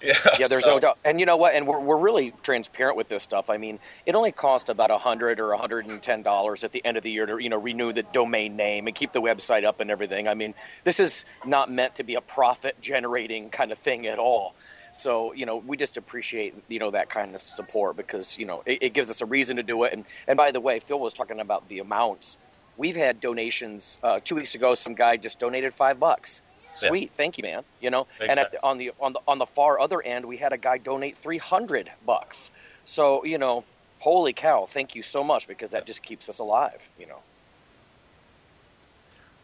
[0.00, 0.98] Yeah, Yeah, there's so- no doubt.
[1.04, 1.54] And you know what?
[1.54, 3.50] And we're we're really transparent with this stuff.
[3.50, 6.70] I mean, it only costs about a hundred or a hundred and ten dollars at
[6.70, 9.20] the end of the year to you know renew the domain name and keep the
[9.20, 10.28] website up and everything.
[10.28, 14.20] I mean, this is not meant to be a profit generating kind of thing at
[14.20, 14.54] all.
[14.98, 18.62] So you know, we just appreciate you know that kind of support because you know
[18.66, 19.92] it, it gives us a reason to do it.
[19.92, 22.36] And and by the way, Phil was talking about the amounts.
[22.76, 23.98] We've had donations.
[24.02, 26.40] Uh, two weeks ago, some guy just donated five bucks.
[26.80, 26.88] Yeah.
[26.88, 27.64] Sweet, thank you, man.
[27.80, 30.36] You know, and at the, on the on the on the far other end, we
[30.36, 32.50] had a guy donate three hundred bucks.
[32.84, 33.64] So you know,
[34.00, 37.18] holy cow, thank you so much because that just keeps us alive, you know.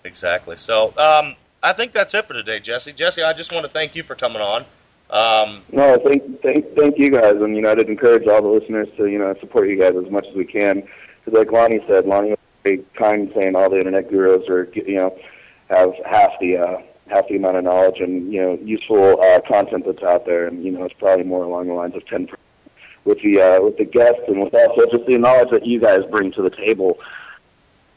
[0.04, 0.56] Exactly.
[0.56, 2.92] So um, I think that's it for today, Jesse.
[2.92, 4.64] Jesse, I just want to thank you for coming on.
[5.10, 8.88] Um, no, thank, thank, thank you guys, and you know, I'd encourage all the listeners
[8.96, 10.82] to you know support you guys as much as we can.
[11.24, 14.96] Because like Lonnie said, Lonnie was very kind, saying all the internet gurus are you
[14.96, 15.16] know
[15.68, 19.84] have half the uh, half the amount of knowledge and you know useful uh, content
[19.86, 22.28] that's out there, and you know it's probably more along the lines of ten
[23.04, 26.00] with the uh, with the guests and with also just the knowledge that you guys
[26.10, 26.98] bring to the table.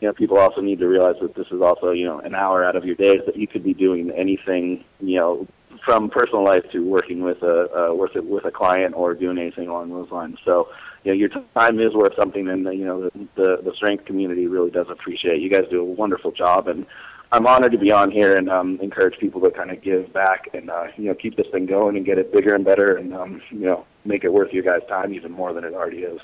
[0.02, 2.64] You know, people also need to realize that this is also you know an hour
[2.64, 5.48] out of your days that you could be doing anything you know
[5.84, 9.38] from personal life to working with a uh, with a, with a client or doing
[9.38, 10.38] anything along those lines.
[10.46, 10.70] So
[11.04, 14.48] you know your time is worth something, and you know the the, the strength community
[14.48, 15.36] really does appreciate.
[15.36, 15.42] It.
[15.42, 16.86] You guys do a wonderful job, and
[17.32, 20.50] I'm honored to be on here and um, encourage people to kind of give back
[20.54, 23.14] and uh, you know keep this thing going and get it bigger and better and
[23.14, 26.22] um, you know make it worth your guys' time even more than it already is.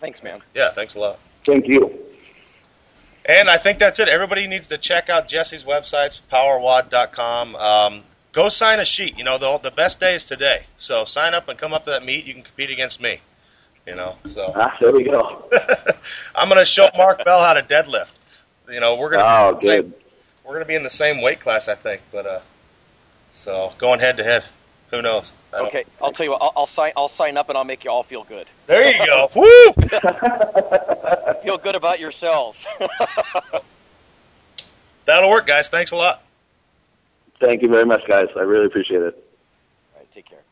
[0.00, 0.42] Thanks, man.
[0.54, 1.18] Yeah, thanks a lot.
[1.44, 2.06] Thank you.
[3.28, 4.08] And I think that's it.
[4.08, 7.56] Everybody needs to check out Jesse's websites, powerwod.com.
[7.56, 8.02] Um,
[8.36, 9.18] go sign a sheet.
[9.18, 10.58] You know, the, the best day is today.
[10.76, 12.26] So sign up and come up to that meet.
[12.26, 13.20] You can compete against me.
[13.86, 14.52] You know, so.
[14.54, 15.48] Ah, there we go.
[16.34, 18.12] I'm going to show Mark Bell how to deadlift.
[18.68, 19.60] You know, we're gonna oh, good.
[19.60, 19.94] Same,
[20.44, 22.02] we're gonna be in the same weight class, I think.
[22.10, 22.40] But uh,
[23.30, 24.44] so going head to head,
[24.90, 25.30] who knows?
[25.54, 26.42] Okay, I'll tell you what.
[26.42, 26.92] I'll, I'll, sign.
[26.96, 28.48] I'll sign up, and I'll make you all feel good.
[28.66, 29.30] There you go.
[29.36, 29.72] Woo!
[31.44, 32.66] feel good about yourselves.
[35.04, 35.68] That'll work, guys.
[35.68, 36.20] Thanks a lot.
[37.40, 38.28] Thank you very much, guys.
[38.36, 39.14] I really appreciate it.
[39.94, 40.45] All right, take care.